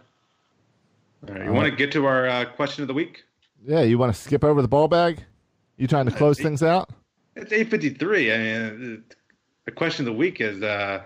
[1.28, 3.24] All right, you want to get to our uh, question of the week?
[3.66, 5.24] Yeah, you want to skip over the ball bag?
[5.78, 6.90] You trying to close things out?
[7.36, 8.34] It's eight fifty three.
[8.34, 9.04] I mean,
[9.66, 10.62] the question of the week is.
[10.64, 11.04] uh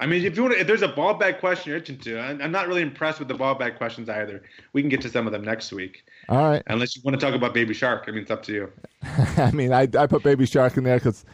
[0.00, 2.18] I mean, if you want, to, if there's a ball bag question you're itching to,
[2.18, 4.42] I'm I'm not really impressed with the ball bag questions either.
[4.72, 6.62] We can get to some of them next week, All right.
[6.66, 8.06] unless you want to talk about Baby Shark.
[8.08, 8.72] I mean, it's up to you.
[9.36, 11.24] I mean, I I put Baby Shark in there because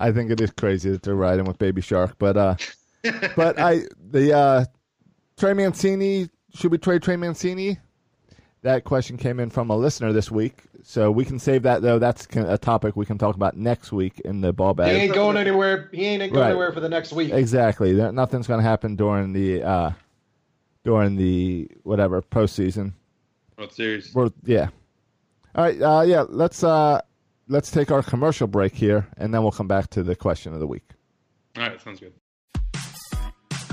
[0.00, 2.14] I think it is crazy that they're riding with Baby Shark.
[2.18, 2.56] But uh,
[3.36, 4.64] but I the uh,
[5.40, 7.78] Trey Mancini should we trade Trey Mancini?
[8.60, 11.98] That question came in from a listener this week, so we can save that though.
[11.98, 14.94] That's a topic we can talk about next week in the ball bag.
[14.94, 15.88] He ain't going anywhere.
[15.92, 16.50] He ain't going Right.
[16.50, 17.32] anywhere for the next week.
[17.32, 17.94] Exactly.
[17.94, 19.90] There, nothing's going to happen during the uh,
[20.84, 22.92] during the whatever postseason.
[23.56, 24.14] World Series.
[24.14, 24.68] We're, yeah.
[25.54, 25.80] All right.
[25.80, 26.26] Uh, yeah.
[26.28, 27.00] Let's uh,
[27.48, 30.60] let's take our commercial break here, and then we'll come back to the question of
[30.60, 30.84] the week.
[31.56, 32.12] All right, sounds good.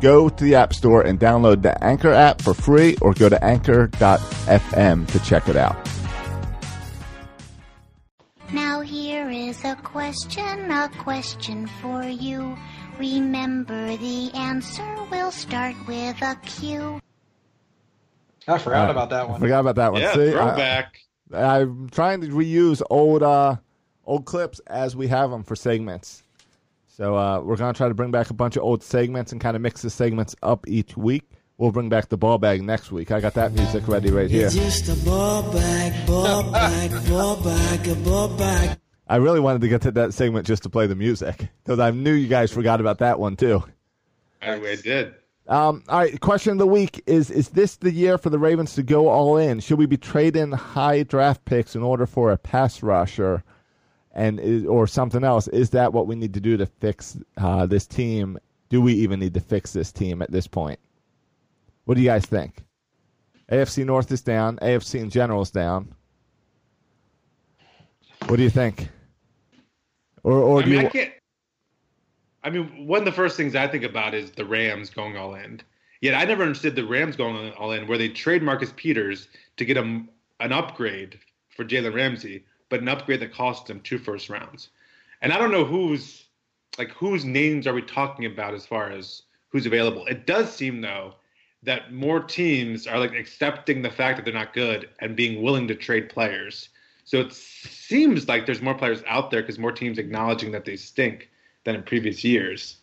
[0.00, 3.42] Go to the App Store and download the Anchor app for free or go to
[3.42, 5.76] anchor.fm to check it out.
[8.52, 12.56] Now here is a question, a question for you.
[12.98, 17.00] Remember the answer We'll start with a Q.
[18.48, 19.28] I forgot Uh, about that one.
[19.28, 19.40] I one.
[19.40, 20.00] forgot about that one.
[20.02, 20.98] Yeah, See, I, throwback.
[21.32, 23.56] I'm trying to reuse old uh,
[24.04, 26.22] old clips as we have them for segments.
[26.96, 29.54] So uh, we're gonna try to bring back a bunch of old segments and kind
[29.54, 31.24] of mix the segments up each week.
[31.58, 33.10] We'll bring back the ball bag next week.
[33.10, 34.48] I got that music ready right here.
[34.48, 38.78] Just a ball bag, ball bag, ball bag, a ball bag.
[39.06, 41.90] I really wanted to get to that segment just to play the music because I
[41.90, 43.62] knew you guys forgot about that one too.
[44.40, 45.14] I, I did.
[45.48, 48.74] Um, all right, question of the week is: Is this the year for the Ravens
[48.74, 49.60] to go all in?
[49.60, 53.44] Should we be trading high draft picks in order for a pass rusher,
[54.16, 55.46] and is, or something else?
[55.48, 58.38] Is that what we need to do to fix uh, this team?
[58.70, 60.80] Do we even need to fix this team at this point?
[61.84, 62.64] What do you guys think?
[63.52, 64.56] AFC North is down.
[64.56, 65.94] AFC in general is down.
[68.26, 68.88] What do you think?
[70.24, 70.86] Or, or I do mean, you?
[70.86, 71.12] I can't.
[72.42, 75.34] I mean, one of the first things I think about is the Rams going all
[75.34, 75.60] in.
[76.00, 79.64] Yet I never understood the Rams going all in, where they trade Marcus Peters to
[79.64, 80.08] get him
[80.40, 81.18] an upgrade
[81.50, 84.68] for Jalen Ramsey, but an upgrade that cost them two first rounds.
[85.22, 86.24] And I don't know who's
[86.78, 90.04] like whose names are we talking about as far as who's available.
[90.06, 91.14] It does seem though
[91.62, 95.66] that more teams are like accepting the fact that they're not good and being willing
[95.68, 96.68] to trade players.
[97.04, 100.76] So it seems like there's more players out there because more teams acknowledging that they
[100.76, 101.30] stink
[101.64, 102.76] than in previous years.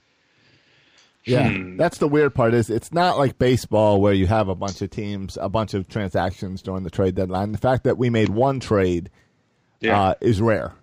[1.26, 1.78] Yeah, Hmm.
[1.78, 2.54] that's the weird part.
[2.54, 5.88] Is it's not like baseball where you have a bunch of teams, a bunch of
[5.88, 7.54] transactions during the trade deadline.
[7.54, 9.10] The fact that we made one trade
[9.84, 10.02] Yeah.
[10.02, 10.74] uh, is rare,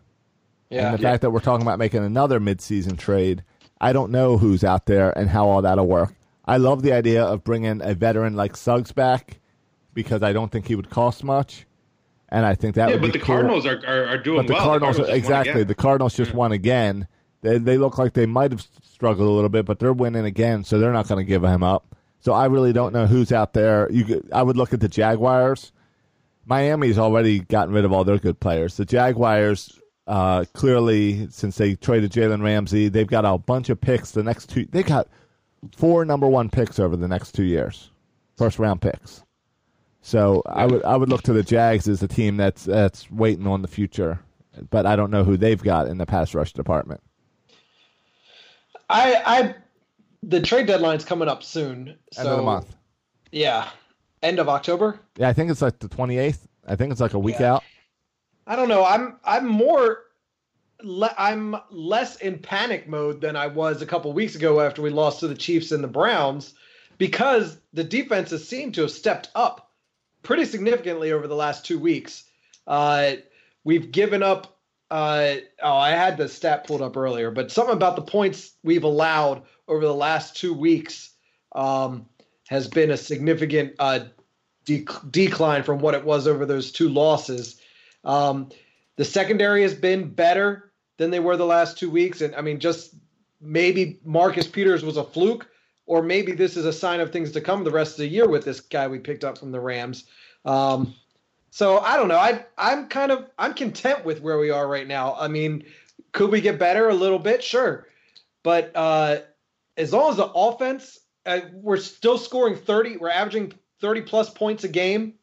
[0.70, 0.90] Yeah.
[0.90, 3.42] and the fact that we're talking about making another midseason trade,
[3.80, 6.14] I don't know who's out there and how all that'll work.
[6.44, 9.38] I love the idea of bringing a veteran like Suggs back
[9.94, 11.66] because I don't think he would cost much,
[12.28, 13.34] and I think that yeah, would but the cool.
[13.36, 14.64] Cardinals are, are, are doing But the well.
[14.64, 15.64] Cardinals, just won exactly.
[15.64, 17.08] The Cardinals just won again.
[17.42, 20.62] They they look like they might have struggled a little bit, but they're winning again,
[20.64, 21.96] so they're not going to give him up.
[22.20, 23.90] So I really don't know who's out there.
[23.90, 25.72] You, could- I would look at the Jaguars.
[26.50, 28.76] Miami's already gotten rid of all their good players.
[28.76, 29.78] The Jaguars,
[30.08, 34.10] uh, clearly, since they traded Jalen Ramsey, they've got a bunch of picks.
[34.10, 35.06] The next two, they got
[35.76, 37.90] four number one picks over the next two years,
[38.36, 39.22] first round picks.
[40.02, 43.46] So I would I would look to the Jags as a team that's that's waiting
[43.46, 44.18] on the future,
[44.70, 47.00] but I don't know who they've got in the pass rush department.
[48.88, 49.54] I, I,
[50.24, 51.96] the trade deadline's coming up soon.
[52.12, 52.74] So End of the month.
[53.30, 53.68] Yeah,
[54.22, 55.00] end of October.
[55.16, 56.46] Yeah, I think it's like the twenty eighth.
[56.66, 57.54] I think it's like a week Yeah.
[57.54, 57.64] out.
[58.46, 58.84] I don't know.
[58.84, 60.04] I'm I'm more
[60.82, 64.90] le- I'm less in panic mode than I was a couple weeks ago after we
[64.90, 66.54] lost to the Chiefs and the Browns
[66.98, 69.70] because the defenses seem to have stepped up
[70.22, 72.24] pretty significantly over the last two weeks.
[72.66, 73.12] Uh,
[73.64, 74.56] we've given up.
[74.90, 78.82] Uh, oh, I had the stat pulled up earlier, but something about the points we've
[78.82, 81.10] allowed over the last two weeks
[81.54, 82.06] um,
[82.50, 84.00] has been a significant uh,
[84.66, 87.60] dec- decline from what it was over those two losses.
[88.04, 88.48] Um,
[88.96, 92.58] the secondary has been better than they were the last two weeks, and I mean,
[92.58, 92.94] just
[93.40, 95.48] maybe Marcus Peters was a fluke,
[95.86, 98.28] or maybe this is a sign of things to come the rest of the year
[98.28, 100.04] with this guy we picked up from the Rams.
[100.44, 100.92] Um,
[101.50, 102.18] so I don't know.
[102.18, 105.14] I I'm kind of I'm content with where we are right now.
[105.14, 105.64] I mean,
[106.10, 107.44] could we get better a little bit?
[107.44, 107.86] Sure,
[108.42, 109.18] but uh,
[109.76, 112.96] as long as the offense, uh, we're still scoring 30.
[112.96, 115.14] We're averaging 30 plus points a game,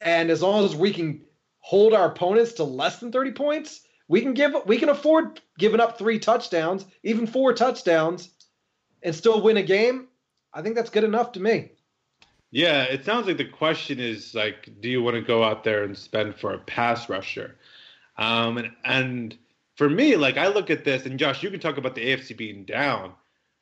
[0.00, 1.22] and as long as we can
[1.60, 5.80] hold our opponents to less than 30 points, we can give we can afford giving
[5.80, 8.30] up three touchdowns, even four touchdowns,
[9.02, 10.08] and still win a game.
[10.52, 11.72] I think that's good enough to me.
[12.50, 15.84] Yeah, it sounds like the question is like, do you want to go out there
[15.84, 17.56] and spend for a pass rusher?
[18.16, 19.38] Um, and and
[19.76, 22.36] for me, like I look at this, and Josh, you can talk about the AFC
[22.36, 23.12] being down,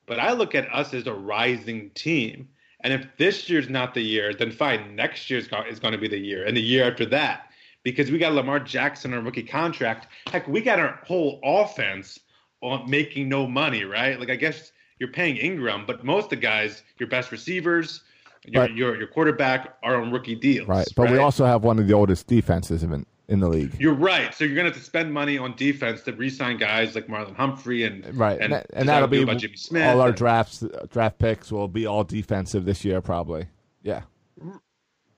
[0.06, 2.48] but I look at us as a rising team.
[2.80, 5.98] And if this year's not the year, then fine, next year's go- is going to
[5.98, 7.50] be the year, and the year after that,
[7.82, 10.08] because we got Lamar Jackson on a rookie contract.
[10.28, 12.20] Heck, we got our whole offense
[12.60, 14.18] on making no money, right?
[14.20, 18.02] Like I guess you're paying Ingram, but most of the guys, your best receivers,
[18.44, 18.74] your Right.
[18.74, 20.68] your, your quarterback are on rookie deals.
[20.68, 23.74] Right, but we also have one of the oldest defenses in in the league.
[23.78, 24.32] You're right.
[24.34, 27.84] So you're gonna have to spend money on defense to re-sign guys like Marlon Humphrey
[27.84, 29.84] and Right, and, and, and that'll be about Jimmy Smith.
[29.86, 33.46] all our and- drafts draft picks will be all defensive this year probably.
[33.82, 34.02] Yeah.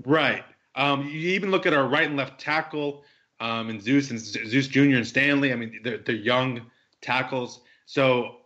[0.05, 0.45] Right.
[0.75, 3.03] Um, you even look at our right and left tackle,
[3.41, 4.81] um, and Zeus and Zeus Jr.
[4.97, 5.53] and Stanley.
[5.53, 6.63] I mean, they're, they're young
[7.01, 7.61] tackles.
[7.87, 8.37] So,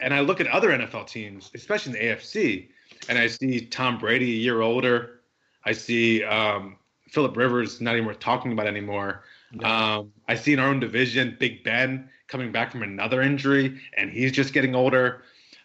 [0.00, 2.68] and I look at other NFL teams, especially in the AFC,
[3.08, 5.20] and I see Tom Brady a year older.
[5.64, 6.76] I see um,
[7.10, 9.24] Philip Rivers not even worth talking about anymore.
[9.64, 14.10] Um, I see in our own division Big Ben coming back from another injury, and
[14.10, 15.22] he's just getting older.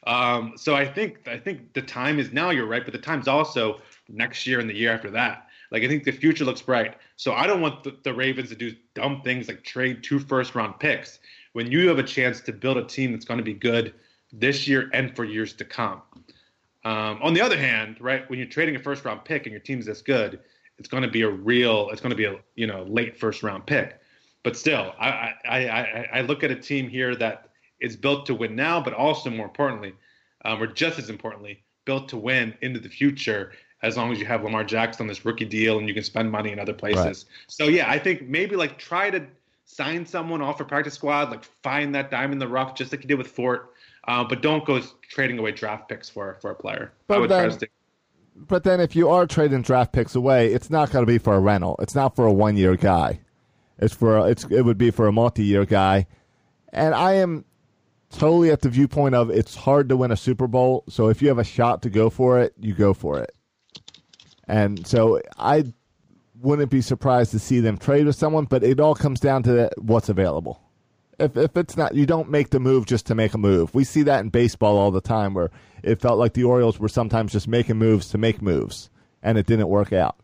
[0.08, 2.50] Um, so I think I think the time is now.
[2.50, 5.48] You're right, but the time's also next year and the year after that.
[5.72, 6.98] Like I think the future looks bright.
[7.16, 10.56] So I don't want the, the Ravens to do dumb things like trade two first
[10.56, 11.20] round picks
[11.54, 13.94] when you have a chance to build a team that's going to be good
[14.32, 16.02] this year and for years to come.
[16.84, 19.60] Um, on the other hand, right, when you're trading a first round pick and your
[19.60, 20.40] team's this good,
[20.78, 23.44] it's going to be a real, it's going to be a you know late first
[23.44, 24.00] round pick.
[24.44, 27.50] But still, I I, I, I look at a team here that
[27.80, 29.94] is built to win now, but also more importantly,
[30.44, 33.54] um, or just as importantly, built to win into the future.
[33.82, 36.32] As long as you have Lamar Jackson on this rookie deal and you can spend
[36.32, 37.26] money in other places.
[37.48, 39.28] So yeah, I think maybe like try to
[39.66, 43.04] sign someone off a practice squad, like find that dime in the rough, just like
[43.04, 43.74] you did with Fort.
[44.08, 46.94] Uh, but don't go trading away draft picks for for a player.
[47.08, 47.70] But I would try then-.
[48.36, 51.36] But then if you are trading draft picks away, it's not going to be for
[51.36, 51.78] a rental.
[51.80, 53.22] It's not for a one year guy.
[53.80, 56.08] It's for it's it would be for a multi year guy.
[56.74, 57.46] And I am
[58.10, 60.84] totally at the viewpoint of it's hard to win a Super Bowl.
[60.90, 63.32] So if you have a shot to go for it, you go for it.
[64.48, 65.74] And so I
[66.42, 69.70] wouldn't be surprised to see them trade with someone, but it all comes down to
[69.78, 70.62] what's available.
[71.20, 73.74] If if it's not, you don't make the move just to make a move.
[73.74, 75.52] We see that in baseball all the time, where
[75.84, 78.90] it felt like the Orioles were sometimes just making moves to make moves,
[79.24, 80.18] and it didn't work out.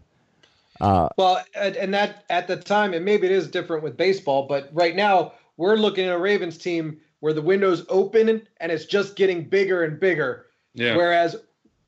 [0.80, 4.48] Uh, well, and and that at the time, and maybe it is different with baseball,
[4.48, 8.86] but right now we're looking at a Ravens team where the window's open and it's
[8.86, 10.48] just getting bigger and bigger.
[10.74, 10.96] Yeah.
[10.96, 11.36] Whereas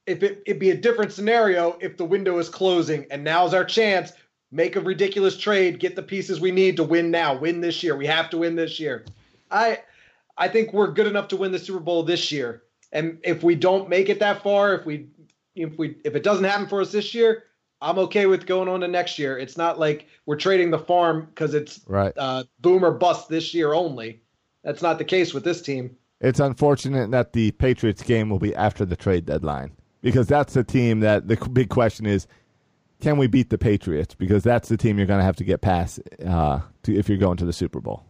[0.06, 3.66] if it, it'd be a different scenario if the window is closing and now's our
[3.66, 4.14] chance,
[4.54, 7.96] make a ridiculous trade, get the pieces we need to win now, win this year.
[7.96, 9.04] We have to win this year.
[9.52, 9.80] I
[10.38, 12.64] I think we're good enough to win the Super Bowl this year.
[12.92, 15.08] And if we don't make it that far, if we
[15.56, 17.46] if we if it doesn't happen for us this year,
[17.82, 19.38] I'm okay with going on to next year.
[19.38, 22.14] It's not like we're trading the farm because it's Right.
[22.16, 24.22] uh, boom or bust this year only.
[24.64, 25.98] That's not the case with this team.
[26.22, 30.64] It's unfortunate that the Patriots game will be after the trade deadline because that's the
[30.64, 32.28] team that the big question is:
[33.04, 34.16] Can we beat the Patriots?
[34.16, 37.18] Because that's the team you're going to have to get past uh, to, if you're
[37.18, 38.06] going to the Super Bowl.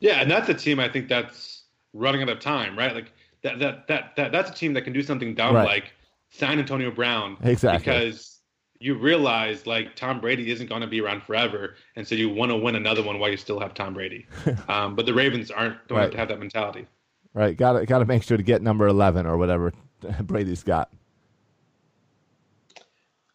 [0.00, 2.94] Yeah, and that's a team I think that's running out of time, right?
[2.94, 5.66] Like that that that, that that's a team that can do something dumb Right.
[5.66, 5.92] like
[6.30, 7.78] sign Antonio Brown Exactly.
[7.80, 8.38] because
[8.78, 12.50] you realize like Tom Brady isn't going to be around forever, and so you want
[12.50, 14.26] to win another one while you still have Tom Brady.
[14.68, 16.12] um, but the Ravens aren't don't have Right.
[16.12, 16.86] to have that mentality.
[17.34, 17.54] Right.
[17.56, 19.72] Got to got to make sure to get number eleven or whatever
[20.22, 20.90] Brady's got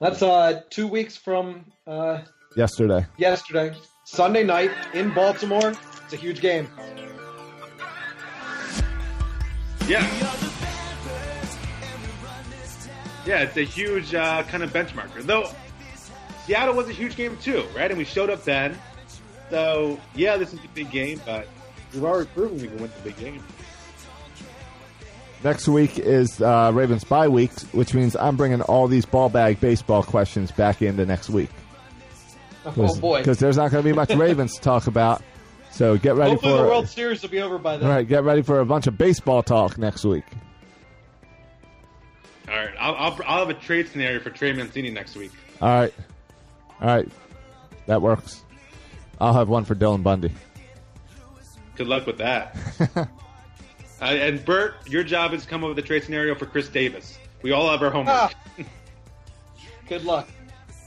[0.06, 2.20] That's uh, two weeks from uh,
[2.56, 3.08] yesterday.
[3.18, 5.74] yesterday, Sunday night in Baltimore.
[6.03, 6.68] It's a huge game.
[9.88, 10.06] Yeah.
[13.26, 15.24] Yeah, it's a huge uh, kind of benchmarker.
[15.24, 15.49] Though
[16.45, 17.89] Seattle was a huge game too, right?
[17.89, 18.78] And we showed up then.
[19.49, 21.47] So yeah, this is a big game, but
[21.91, 23.43] we've already proven we can win the big game.
[25.46, 29.60] Next week is uh, Ravens bye week, which means I'm bringing all these ball bag
[29.60, 31.52] baseball questions back into next week.
[32.66, 33.20] Oh boy!
[33.20, 35.22] Because there's not going to be much Ravens to talk about.
[35.70, 37.88] So get ready Hopefully for the World Series will be over by then.
[37.88, 38.08] all right.
[38.08, 40.24] Get ready for a bunch of baseball talk next week.
[42.50, 45.32] All right, I'll, I'll, I'll have a trade scenario for Trey Mancini next week.
[45.62, 45.93] All right,
[46.82, 47.08] all right,
[47.86, 48.41] that works.
[49.22, 50.32] I'll have one for Dylan Bundy.
[51.76, 52.58] Good luck with that.
[54.02, 56.68] uh, and Bert, your job is to come up with a trade scenario for Chris
[56.68, 57.18] Davis.
[57.41, 58.16] We all have our homework.
[58.16, 58.32] Ah.
[59.88, 60.28] Good luck.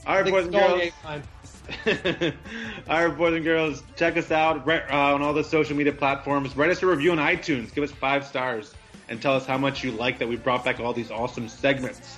[0.07, 0.81] all I right, think boys and girls.
[0.81, 2.33] game
[2.89, 5.93] all right, boys and girls, check us out right, uh, on all the social media
[5.93, 6.57] platforms.
[6.57, 7.75] Write us a review on iTunes.
[7.75, 8.75] Give us five stars
[9.09, 12.17] and tell us how much you like that we brought back all these awesome segments.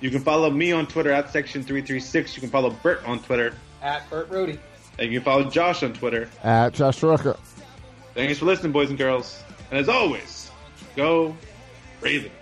[0.00, 2.34] You can follow me on Twitter at Section336.
[2.36, 3.54] You can follow Bert on Twitter.
[3.82, 4.58] At Bert Rohde.
[4.98, 6.28] And you can follow Josh on Twitter.
[6.42, 7.38] At Josh Rooker.
[8.14, 9.42] Thanks for listening, boys and girls.
[9.70, 10.50] And as always,
[10.94, 11.36] go
[12.00, 12.32] Ravens.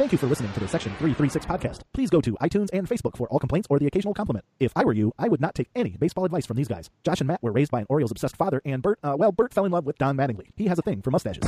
[0.00, 1.82] Thank you for listening to the Section 336 podcast.
[1.92, 4.46] Please go to iTunes and Facebook for all complaints or the occasional compliment.
[4.58, 6.88] If I were you, I would not take any baseball advice from these guys.
[7.04, 9.52] Josh and Matt were raised by an Orioles obsessed father, and Bert, uh, well, Bert
[9.52, 10.46] fell in love with Don Mattingly.
[10.56, 11.42] He has a thing for mustaches.